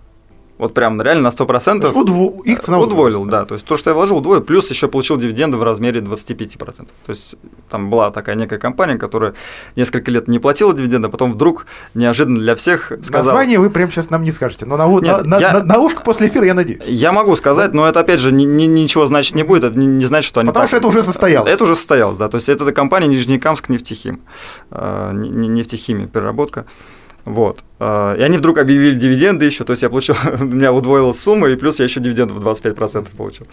Вот 0.62 0.76
прям 0.76 1.02
реально 1.02 1.24
на 1.24 1.28
100%. 1.30 1.92
Удво... 1.92 2.44
Их 2.46 2.60
цена 2.60 2.78
удвоил, 2.78 3.26
да. 3.26 3.40
да. 3.40 3.46
То 3.46 3.56
есть 3.56 3.66
то, 3.66 3.78
что 3.78 3.90
я 3.90 3.96
вложил, 3.96 4.18
удвоил, 4.18 4.42
плюс 4.42 4.70
еще 4.70 4.88
получил 4.88 5.18
дивиденды 5.18 5.58
в 5.58 5.64
размере 5.64 6.02
25%. 6.02 6.88
То 7.04 7.10
есть 7.10 7.36
там 7.68 7.90
была 7.90 8.12
такая 8.12 8.36
некая 8.36 8.60
компания, 8.60 8.96
которая 8.98 9.34
несколько 9.76 10.12
лет 10.12 10.28
не 10.28 10.38
платила 10.38 10.72
дивиденды, 10.72 11.08
а 11.08 11.10
потом 11.10 11.34
вдруг 11.34 11.66
неожиданно 11.96 12.40
для 12.40 12.56
всех 12.56 12.92
сказала... 13.02 13.34
Название 13.34 13.58
вы 13.58 13.72
прямо 13.72 13.92
сейчас 13.92 14.12
нам 14.12 14.24
не 14.24 14.32
скажете, 14.32 14.68
но 14.68 14.78
на, 14.78 14.86
Нет, 15.02 15.26
на, 15.26 15.40
я... 15.40 15.54
на, 15.54 15.64
на 15.64 15.80
ушко 15.80 16.02
после 16.04 16.28
эфира 16.28 16.46
я 16.46 16.54
надеюсь. 16.54 16.84
Я 16.86 17.12
могу 17.12 17.36
сказать, 17.36 17.74
но 17.74 17.88
это 17.88 18.00
опять 18.00 18.20
же 18.20 18.32
ни, 18.32 18.44
ни, 18.44 18.66
ничего 18.66 19.08
значит 19.08 19.34
не 19.34 19.42
будет, 19.42 19.64
это 19.64 19.80
не, 19.80 19.88
не 19.88 20.06
значит, 20.06 20.28
что 20.28 20.42
они 20.42 20.50
Потому 20.50 20.66
так... 20.66 20.68
что 20.68 20.78
это 20.78 20.88
уже 20.88 21.02
состоялось. 21.02 21.52
Это 21.52 21.64
уже 21.64 21.76
состоялось, 21.76 22.18
да. 22.18 22.30
То 22.30 22.36
есть 22.36 22.50
это 22.50 22.72
компания 22.72 23.08
Нижнекамск 23.08 23.68
нефтехим, 23.70 24.22
э, 24.70 25.12
нефтехимия, 25.16 26.06
переработка. 26.06 26.68
Вот. 27.26 27.64
А, 27.80 28.16
и 28.16 28.22
они 28.22 28.38
вдруг 28.38 28.58
объявили 28.58 28.96
дивиденды 28.96 29.46
еще, 29.46 29.64
то 29.64 29.72
есть 29.72 29.84
я 29.84 29.90
получил, 29.90 30.16
у 30.40 30.46
меня 30.46 30.74
удвоилась 30.74 31.20
сумма, 31.20 31.50
и 31.50 31.56
плюс 31.56 31.80
я 31.80 31.86
еще 31.86 32.00
дивидендов 32.00 32.38
25% 32.38 33.16
получил. 33.16 33.48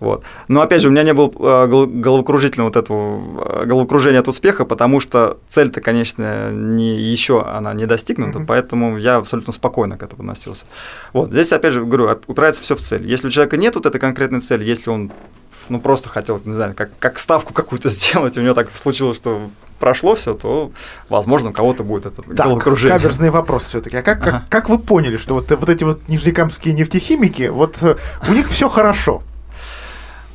Вот. 0.00 0.24
Но 0.48 0.60
опять 0.60 0.82
же, 0.82 0.88
у 0.88 0.90
меня 0.90 1.02
не 1.02 1.14
было 1.14 1.30
а, 1.38 1.66
головокружительного 1.66 2.68
вот 2.68 2.76
этого 2.76 3.22
а, 3.44 3.64
головокружения 3.64 4.20
от 4.20 4.28
успеха, 4.28 4.64
потому 4.64 5.00
что 5.00 5.38
цель-то, 5.48 5.80
конечно, 5.80 6.50
не 6.52 7.00
еще 7.00 7.42
она 7.42 7.74
не 7.74 7.86
достигнута, 7.86 8.40
mm-hmm. 8.40 8.46
поэтому 8.46 8.98
я 8.98 9.16
абсолютно 9.16 9.52
спокойно 9.52 9.96
к 9.96 10.02
этому 10.02 10.22
относился. 10.22 10.64
Вот. 11.12 11.30
Здесь, 11.30 11.52
опять 11.52 11.72
же, 11.72 11.84
говорю, 11.84 12.08
упирается 12.26 12.62
все 12.62 12.76
в 12.76 12.80
цель. 12.80 13.06
Если 13.06 13.28
у 13.28 13.30
человека 13.30 13.56
нет 13.56 13.74
вот 13.74 13.86
этой 13.86 14.00
конкретной 14.00 14.40
цели, 14.40 14.64
если 14.64 14.90
он 14.90 15.12
ну, 15.68 15.80
просто 15.80 16.08
хотел, 16.08 16.40
не 16.44 16.54
знаю, 16.54 16.74
как, 16.74 16.90
как 16.98 17.18
ставку 17.18 17.52
какую-то 17.52 17.88
сделать, 17.88 18.36
у 18.36 18.40
него 18.40 18.54
так 18.54 18.74
случилось, 18.74 19.16
что 19.16 19.50
прошло 19.82 20.14
все, 20.14 20.34
то, 20.34 20.70
возможно, 21.08 21.50
у 21.50 21.52
кого-то 21.52 21.82
будет 21.82 22.06
это 22.06 22.22
так, 22.22 22.46
головокружение. 22.46 22.96
каверзный 22.96 23.30
вопрос 23.30 23.66
все 23.66 23.80
таки 23.80 23.96
А 23.96 24.02
как, 24.02 24.22
ага. 24.22 24.30
как, 24.30 24.48
как 24.48 24.68
вы 24.68 24.78
поняли, 24.78 25.16
что 25.16 25.34
вот, 25.34 25.50
вот 25.50 25.68
эти 25.68 25.82
вот 25.82 26.08
нижнекамские 26.08 26.72
нефтехимики, 26.72 27.48
вот 27.48 27.82
э, 27.82 27.96
у 28.28 28.32
них 28.32 28.48
все 28.48 28.68
хорошо? 28.68 29.24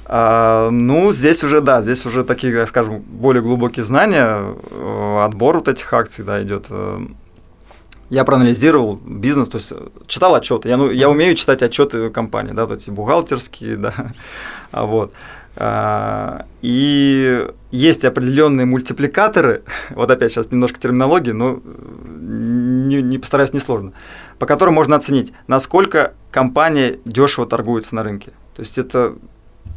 А, 0.06 0.70
ну, 0.70 1.14
здесь 1.14 1.46
уже, 1.46 1.62
да, 1.62 1.82
здесь 1.82 2.06
уже 2.06 2.26
такие, 2.26 2.68
скажем, 2.68 3.00
более 3.00 3.42
глубокие 3.42 3.86
знания, 3.86 4.54
э, 4.70 5.20
отбор 5.24 5.56
вот 5.56 5.70
этих 5.70 5.94
акций, 5.94 6.26
да, 6.26 6.44
идет. 6.44 6.66
Э, 6.70 7.00
я 8.10 8.26
проанализировал 8.26 9.00
бизнес, 9.02 9.48
то 9.48 9.60
есть 9.60 9.72
читал 10.08 10.36
отчеты. 10.36 10.68
Я, 10.68 10.76
ну, 10.76 10.92
я 10.92 11.10
умею 11.10 11.36
читать 11.36 11.62
отчеты 11.62 12.10
компании, 12.10 12.52
да, 12.52 12.66
вот 12.68 12.82
эти 12.82 12.90
бухгалтерские, 12.90 13.78
да, 13.78 13.94
а 14.74 14.86
вот. 14.86 15.14
А, 15.60 16.46
и 16.62 17.48
есть 17.72 18.06
определенные 18.06 18.68
мультипликаторы, 18.68 19.64
вот 19.90 20.12
опять 20.12 20.32
сейчас 20.32 20.52
немножко 20.52 20.80
терминологии, 20.80 21.32
но 21.32 21.62
не, 22.06 23.02
не 23.02 23.18
постараюсь 23.18 23.54
несложно, 23.54 23.94
по 24.38 24.46
которым 24.46 24.76
можно 24.76 24.96
оценить, 24.96 25.34
насколько 25.48 26.14
компания 26.32 27.00
дешево 27.06 27.48
торгуется 27.48 27.96
на 27.96 28.04
рынке. 28.04 28.32
То 28.56 28.62
есть 28.62 28.78
это 28.78 29.16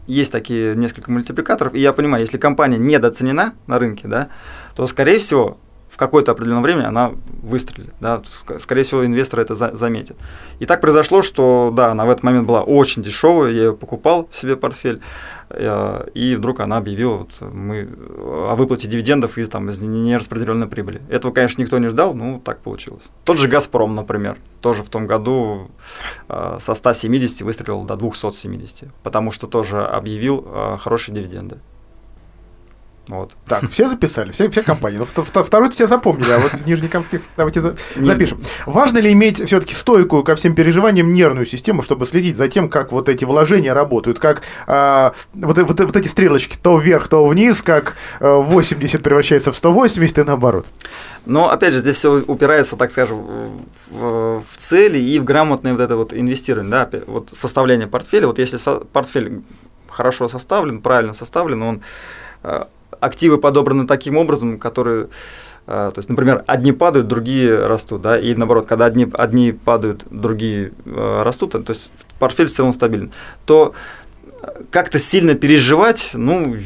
есть 0.07 0.33
такие 0.33 0.77
несколько 0.77 1.11
мультипликаторов, 1.11 1.75
и 1.75 1.81
я 1.81 1.95
понимаю, 1.95 2.23
если 2.23 2.37
компания 2.37 2.77
недооценена 2.77 3.55
на 3.66 3.79
рынке, 3.79 4.07
да, 4.07 4.29
то, 4.75 4.87
скорее 4.87 5.19
всего, 5.19 5.59
какое-то 5.96 6.33
определенное 6.33 6.62
время 6.62 6.88
она 6.88 7.12
выстрелит. 7.42 7.94
Да? 8.00 8.22
Скорее 8.59 8.83
всего, 8.83 9.05
инвесторы 9.05 9.42
это 9.42 9.55
за 9.55 9.74
заметят. 9.76 10.16
И 10.59 10.66
так 10.66 10.81
произошло, 10.81 11.22
что 11.22 11.72
да, 11.74 11.90
она 11.90 12.05
в 12.05 12.11
этот 12.11 12.22
момент 12.22 12.46
была 12.46 12.62
очень 12.62 13.03
дешевая, 13.03 13.50
я 13.53 13.64
ее 13.64 13.72
покупал 13.72 14.29
себе 14.33 14.57
портфель, 14.57 15.00
э, 15.50 16.07
и 16.14 16.35
вдруг 16.37 16.61
она 16.61 16.76
объявила 16.76 17.16
вот, 17.16 17.40
мы, 17.40 17.88
о 18.18 18.55
выплате 18.57 18.88
дивидендов 18.88 19.38
из, 19.38 19.48
там, 19.48 19.68
из 19.68 19.81
нераспределенной 19.81 20.66
прибыли. 20.66 21.03
Этого, 21.09 21.33
конечно, 21.33 21.61
никто 21.61 21.79
не 21.79 21.88
ждал, 21.88 22.14
но 22.14 22.40
так 22.40 22.61
получилось. 22.61 23.05
Тот 23.24 23.38
же 23.38 23.48
«Газпром», 23.48 23.94
например, 23.94 24.37
тоже 24.61 24.83
в 24.83 24.90
том 24.90 25.07
году 25.07 25.70
э, 26.29 26.57
со 26.61 26.74
170 26.74 27.42
выстрелил 27.42 27.83
до 27.83 27.96
270, 27.96 28.88
потому 29.03 29.31
что 29.31 29.46
тоже 29.46 29.85
объявил 29.85 30.44
э, 30.46 30.76
хорошие 30.79 31.14
дивиденды. 31.14 31.59
Вот. 33.09 33.37
Так, 33.47 33.69
все 33.71 33.89
записали, 33.89 34.31
все, 34.31 34.49
все 34.51 34.63
компании. 34.63 34.99
Ну, 34.99 35.05
второй 35.05 35.71
все 35.71 35.87
запомнили, 35.87 36.31
а 36.31 36.39
вот 36.39 36.53
нижнекамских 36.65 37.23
давайте 37.37 37.61
за, 37.61 37.77
запишем. 37.97 38.41
Важно 38.67 38.99
ли 38.99 39.13
иметь 39.13 39.45
все-таки 39.45 39.75
стойкую 39.75 40.23
ко 40.23 40.37
всем 40.37 40.55
переживаниям 40.55 41.13
нервную 41.13 41.47
систему, 41.47 41.83
чтобы 41.83 42.07
следить 42.07 42.37
за 42.37 42.49
тем, 42.49 42.69
как 42.69 42.93
вот 42.93 43.09
эти 43.09 43.25
вложения 43.25 43.75
работают, 43.75 44.21
как 44.21 44.43
а, 44.67 45.15
вот, 45.35 45.59
вот, 45.59 45.81
вот 45.81 45.97
эти 45.97 46.07
стрелочки 46.07 46.57
то 46.57 46.79
вверх, 46.79 47.09
то 47.09 47.27
вниз, 47.27 47.63
как 47.63 47.97
80 48.21 48.95
а, 48.95 49.03
превращается 49.03 49.51
в 49.51 49.57
180 49.57 50.19
и 50.19 50.23
наоборот. 50.23 50.67
Но 51.27 51.51
опять 51.51 51.73
же, 51.73 51.81
здесь 51.81 51.97
все 51.97 52.23
упирается, 52.23 52.77
так 52.77 52.93
скажем, 52.93 53.67
в, 53.91 54.43
в 54.43 54.57
цели 54.57 54.99
и 54.99 55.19
в 55.19 55.25
грамотное 55.25 55.73
вот 55.73 55.81
это 55.81 55.97
вот 55.97 56.13
инвестирование, 56.13 56.71
да, 56.71 56.89
вот 57.07 57.31
составление 57.33 57.89
портфеля. 57.89 58.27
Вот 58.29 58.39
если 58.39 58.57
со, 58.57 58.77
портфель 58.77 59.43
хорошо 59.89 60.29
составлен, 60.29 60.81
правильно 60.81 61.13
составлен, 61.13 61.63
он 61.63 61.83
а, 62.43 62.69
активы 62.98 63.38
подобраны 63.38 63.87
таким 63.87 64.16
образом, 64.16 64.59
которые 64.59 65.09
э, 65.66 65.90
то 65.94 65.98
есть, 65.98 66.09
например, 66.09 66.44
одни 66.46 66.72
падают, 66.72 67.09
другие 67.09 67.66
растут, 67.66 68.03
да, 68.03 68.18
и 68.18 68.35
наоборот, 68.35 68.66
когда 68.66 68.87
одни, 68.87 69.09
одни 69.14 69.53
падают, 69.53 70.05
другие 70.11 70.72
э, 70.85 71.22
растут, 71.22 71.53
то 71.53 71.62
есть 71.68 71.92
портфель 72.18 72.46
в 72.46 72.53
целом 72.53 72.72
стабилен, 72.72 73.12
то 73.46 73.74
как-то 74.70 74.98
сильно 74.98 75.35
переживать, 75.35 76.11
ну, 76.14 76.57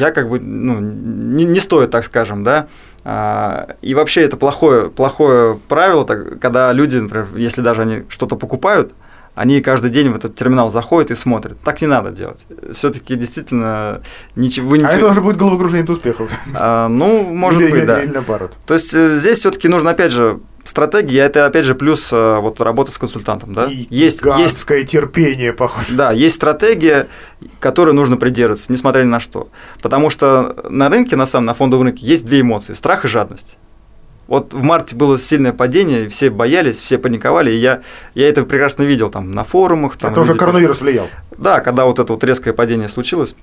я 0.00 0.10
как 0.10 0.28
бы, 0.28 0.40
ну, 0.40 0.80
не, 0.80 1.44
не 1.44 1.60
стоит, 1.60 1.90
так 1.90 2.04
скажем, 2.04 2.42
да, 2.42 2.68
а, 3.04 3.76
и 3.82 3.94
вообще 3.94 4.22
это 4.22 4.36
плохое, 4.36 4.90
плохое 4.90 5.58
правило, 5.68 6.04
когда 6.04 6.72
люди, 6.72 6.96
например, 6.96 7.28
если 7.36 7.62
даже 7.62 7.82
они 7.82 8.04
что-то 8.08 8.36
покупают, 8.36 8.92
они 9.34 9.60
каждый 9.60 9.90
день 9.90 10.10
в 10.10 10.16
этот 10.16 10.34
терминал 10.34 10.70
заходят 10.70 11.10
и 11.10 11.14
смотрят. 11.14 11.58
Так 11.60 11.80
не 11.80 11.86
надо 11.86 12.10
делать. 12.10 12.46
Все-таки 12.72 13.14
действительно 13.14 14.02
ничего. 14.36 14.68
Вы 14.68 14.78
ничего... 14.78 14.92
А 14.92 14.96
это 14.96 15.06
уже 15.06 15.20
будет 15.20 15.36
головокружение 15.36 15.84
от 15.84 15.90
успехов. 15.90 16.32
А, 16.54 16.88
ну, 16.88 17.22
может 17.24 17.60
или, 17.60 17.70
быть, 17.70 17.80
или, 17.80 17.86
да. 17.86 18.02
Или 18.02 18.10
наоборот. 18.10 18.52
То 18.66 18.74
есть 18.74 18.92
э, 18.94 19.16
здесь 19.16 19.38
все-таки 19.38 19.68
нужно 19.68 19.90
опять 19.90 20.12
же 20.12 20.40
стратегия 20.64 21.20
это 21.20 21.46
опять 21.46 21.64
же 21.64 21.74
плюс 21.74 22.10
э, 22.12 22.38
вот 22.40 22.60
работа 22.60 22.90
с 22.90 22.98
консультантом, 22.98 23.54
да? 23.54 23.66
И 23.66 23.86
есть 23.90 24.22
есть 24.38 24.66
терпение, 24.66 25.52
похоже. 25.52 25.94
Да, 25.94 26.12
есть 26.12 26.36
стратегия, 26.36 27.08
которой 27.58 27.94
нужно 27.94 28.16
придерживаться, 28.16 28.72
несмотря 28.72 29.02
ни 29.02 29.08
на 29.08 29.20
что, 29.20 29.48
потому 29.82 30.10
что 30.10 30.56
на 30.68 30.88
рынке 30.88 31.16
на 31.16 31.26
самом 31.26 31.46
на 31.46 31.54
фондовом 31.54 31.86
рынке 31.86 32.06
есть 32.06 32.24
две 32.24 32.40
эмоции: 32.40 32.74
страх 32.74 33.04
и 33.04 33.08
жадность. 33.08 33.58
Вот 34.30 34.54
в 34.54 34.62
марте 34.62 34.94
было 34.94 35.18
сильное 35.18 35.52
падение, 35.52 36.08
все 36.08 36.30
боялись, 36.30 36.80
все 36.80 36.98
паниковали, 36.98 37.50
и 37.50 37.56
я, 37.56 37.80
я 38.14 38.28
это 38.28 38.44
прекрасно 38.44 38.84
видел 38.84 39.10
там 39.10 39.32
на 39.32 39.42
форумах. 39.42 39.96
Там, 39.96 40.12
это 40.12 40.20
уже 40.20 40.34
коронавирус 40.34 40.80
влиял. 40.80 41.08
Да, 41.36 41.58
когда 41.58 41.84
вот 41.84 41.98
это 41.98 42.12
вот 42.12 42.22
резкое 42.22 42.52
падение 42.52 42.86
случилось. 42.86 43.34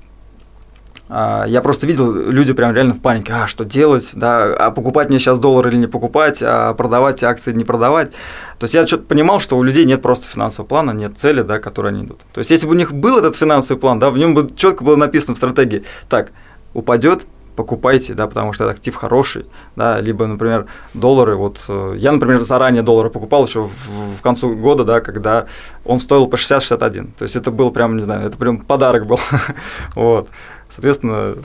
А, 1.10 1.44
я 1.46 1.60
просто 1.60 1.88
видел, 1.88 2.14
люди 2.14 2.54
прям 2.54 2.74
реально 2.74 2.94
в 2.94 3.02
панике, 3.02 3.34
а 3.34 3.48
что 3.48 3.66
делать, 3.66 4.12
да, 4.14 4.46
а 4.56 4.72
покупать 4.72 5.10
мне 5.10 5.20
сейчас 5.20 5.40
доллар 5.40 5.68
или 5.68 5.76
не 5.76 5.88
покупать, 5.88 6.42
а 6.42 6.74
продавать 6.74 7.22
акции 7.22 7.52
не 7.52 7.66
продавать. 7.66 8.12
То 8.58 8.64
есть 8.64 8.74
я 8.74 8.88
что-то 8.88 9.04
понимал, 9.04 9.42
что 9.42 9.58
у 9.58 9.64
людей 9.64 9.84
нет 9.84 10.02
просто 10.02 10.26
финансового 10.26 10.70
плана, 10.70 10.92
нет 10.92 11.18
цели, 11.18 11.42
да, 11.42 11.60
к 11.60 11.64
которой 11.64 11.92
они 11.92 12.06
идут. 12.06 12.22
То 12.34 12.40
есть 12.40 12.50
если 12.50 12.66
бы 12.66 12.72
у 12.72 12.78
них 12.78 12.94
был 12.94 13.18
этот 13.18 13.36
финансовый 13.36 13.78
план, 13.78 14.00
да, 14.00 14.10
в 14.10 14.18
нем 14.18 14.34
бы 14.34 14.50
четко 14.56 14.86
было 14.86 14.96
написано 14.96 15.34
в 15.34 15.38
стратегии, 15.38 15.84
так, 16.08 16.32
упадет, 16.74 17.26
покупайте, 17.58 18.14
да, 18.14 18.28
потому 18.28 18.54
что 18.54 18.64
это 18.64 18.74
актив 18.74 18.96
хороший, 18.96 19.46
да, 19.76 20.00
либо, 20.00 20.28
например, 20.28 20.68
доллары, 20.94 21.36
вот, 21.36 21.66
э, 21.68 21.96
я, 21.98 22.12
например, 22.12 22.44
заранее 22.44 22.84
доллары 22.84 23.10
покупал 23.10 23.46
еще 23.46 23.62
в, 23.62 24.18
в 24.18 24.22
концу 24.22 24.56
года, 24.56 24.84
да, 24.86 25.02
когда 25.02 25.48
он 25.84 26.00
стоил 26.00 26.28
по 26.28 26.36
60-61, 26.36 27.10
то 27.18 27.24
есть 27.24 27.36
это 27.36 27.52
был 27.52 27.72
прям, 27.72 27.98
не 27.98 28.04
знаю, 28.04 28.28
это 28.28 28.38
прям 28.38 28.60
подарок 28.60 29.08
был, 29.08 29.20
вот, 29.96 30.30
соответственно, 30.70 31.36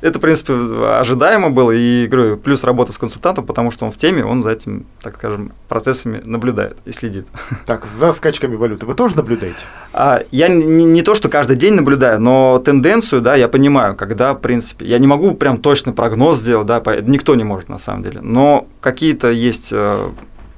это, 0.00 0.18
в 0.18 0.22
принципе, 0.22 0.54
ожидаемо 0.54 1.50
было, 1.50 1.72
и, 1.72 2.06
говорю, 2.06 2.36
плюс 2.36 2.64
работа 2.64 2.92
с 2.92 2.98
консультантом, 2.98 3.46
потому 3.46 3.70
что 3.70 3.84
он 3.84 3.92
в 3.92 3.96
теме, 3.96 4.24
он 4.24 4.42
за 4.42 4.50
этим, 4.50 4.86
так 5.02 5.16
скажем, 5.16 5.52
процессами 5.68 6.22
наблюдает 6.24 6.76
и 6.84 6.92
следит. 6.92 7.26
Так, 7.66 7.86
за 7.86 8.12
скачками 8.12 8.56
валюты 8.56 8.86
вы 8.86 8.94
тоже 8.94 9.16
наблюдаете? 9.16 9.58
А, 9.92 10.22
я 10.30 10.48
не, 10.48 10.84
не 10.84 11.02
то, 11.02 11.14
что 11.14 11.28
каждый 11.28 11.56
день 11.56 11.74
наблюдаю, 11.74 12.20
но 12.20 12.60
тенденцию, 12.64 13.20
да, 13.20 13.36
я 13.36 13.48
понимаю, 13.48 13.94
когда, 13.94 14.34
в 14.34 14.40
принципе, 14.40 14.86
я 14.86 14.98
не 14.98 15.06
могу 15.06 15.34
прям 15.34 15.58
точный 15.58 15.92
прогноз 15.92 16.38
сделать, 16.38 16.66
да, 16.66 16.82
никто 17.02 17.34
не 17.34 17.44
может 17.44 17.68
на 17.68 17.78
самом 17.78 18.02
деле, 18.02 18.20
но 18.22 18.66
какие-то 18.80 19.30
есть 19.30 19.70
э, 19.72 20.08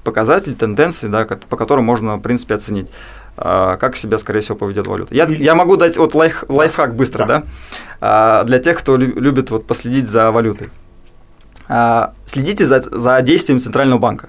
показатели, 0.04 0.54
тенденции, 0.54 1.08
да, 1.08 1.24
по 1.24 1.56
которым 1.56 1.84
можно, 1.84 2.16
в 2.16 2.20
принципе, 2.20 2.54
оценить. 2.54 2.88
А, 3.44 3.76
как 3.76 3.96
себя, 3.96 4.18
скорее 4.18 4.38
всего, 4.38 4.56
поведет 4.56 4.86
валюта. 4.86 5.12
Я, 5.14 5.24
я 5.24 5.56
могу 5.56 5.76
дать 5.76 5.98
вот 5.98 6.14
лайф, 6.14 6.44
лайфхак 6.48 6.94
быстро, 6.94 7.26
да, 7.26 7.38
да? 7.40 7.46
А, 8.00 8.44
для 8.44 8.60
тех, 8.60 8.78
кто 8.78 8.96
любит 8.96 9.50
вот 9.50 9.66
последить 9.66 10.08
за 10.08 10.30
валютой. 10.30 10.70
А, 11.68 12.14
следите 12.24 12.66
за, 12.66 12.80
за 12.80 13.20
действием 13.20 13.58
Центрального 13.58 13.98
банка. 13.98 14.28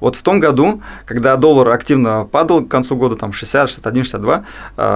Вот 0.00 0.16
в 0.16 0.22
том 0.22 0.40
году, 0.40 0.80
когда 1.04 1.36
доллар 1.36 1.68
активно 1.68 2.24
падал 2.24 2.64
к 2.64 2.68
концу 2.68 2.96
года, 2.96 3.16
там 3.16 3.34
60, 3.34 3.68
61, 3.68 4.04
62, 4.04 4.44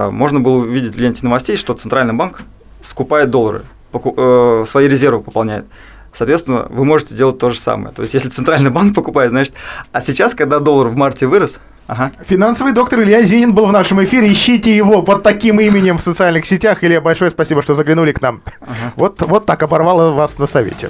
можно 0.09 0.39
было 0.39 0.59
увидеть 0.59 0.95
в 0.95 0.99
ленте 0.99 1.23
новостей, 1.23 1.55
что 1.57 1.75
Центральный 1.75 2.13
банк 2.13 2.41
скупает 2.81 3.29
доллары, 3.29 3.65
э, 3.93 4.63
свои 4.65 4.87
резервы 4.87 5.21
пополняет. 5.21 5.65
Соответственно, 6.13 6.67
вы 6.69 6.85
можете 6.85 7.15
делать 7.15 7.37
то 7.37 7.49
же 7.49 7.59
самое. 7.59 7.93
То 7.93 8.01
есть, 8.01 8.13
если 8.13 8.29
Центральный 8.29 8.71
банк 8.71 8.95
покупает, 8.95 9.31
значит, 9.31 9.53
а 9.91 10.01
сейчас, 10.01 10.33
когда 10.33 10.59
доллар 10.59 10.87
в 10.87 10.95
марте 10.95 11.27
вырос, 11.27 11.59
Ага. 11.87 12.11
Финансовый 12.25 12.73
доктор 12.73 13.01
Илья 13.01 13.21
Зинин 13.23 13.53
был 13.53 13.65
в 13.65 13.71
нашем 13.71 14.03
эфире. 14.03 14.31
Ищите 14.31 14.75
его 14.75 15.01
под 15.01 15.23
таким 15.23 15.59
именем 15.59 15.97
в 15.97 16.01
социальных 16.01 16.45
сетях. 16.45 16.83
Илья, 16.83 17.01
большое 17.01 17.31
спасибо, 17.31 17.61
что 17.61 17.75
заглянули 17.75 18.11
к 18.11 18.21
нам. 18.21 18.41
Ага. 18.61 18.93
Вот, 18.95 19.21
вот 19.21 19.45
так 19.45 19.63
оборвало 19.63 20.11
вас 20.13 20.39
на 20.39 20.47
совете. 20.47 20.89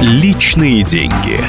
Личные 0.00 0.82
деньги. 0.82 1.40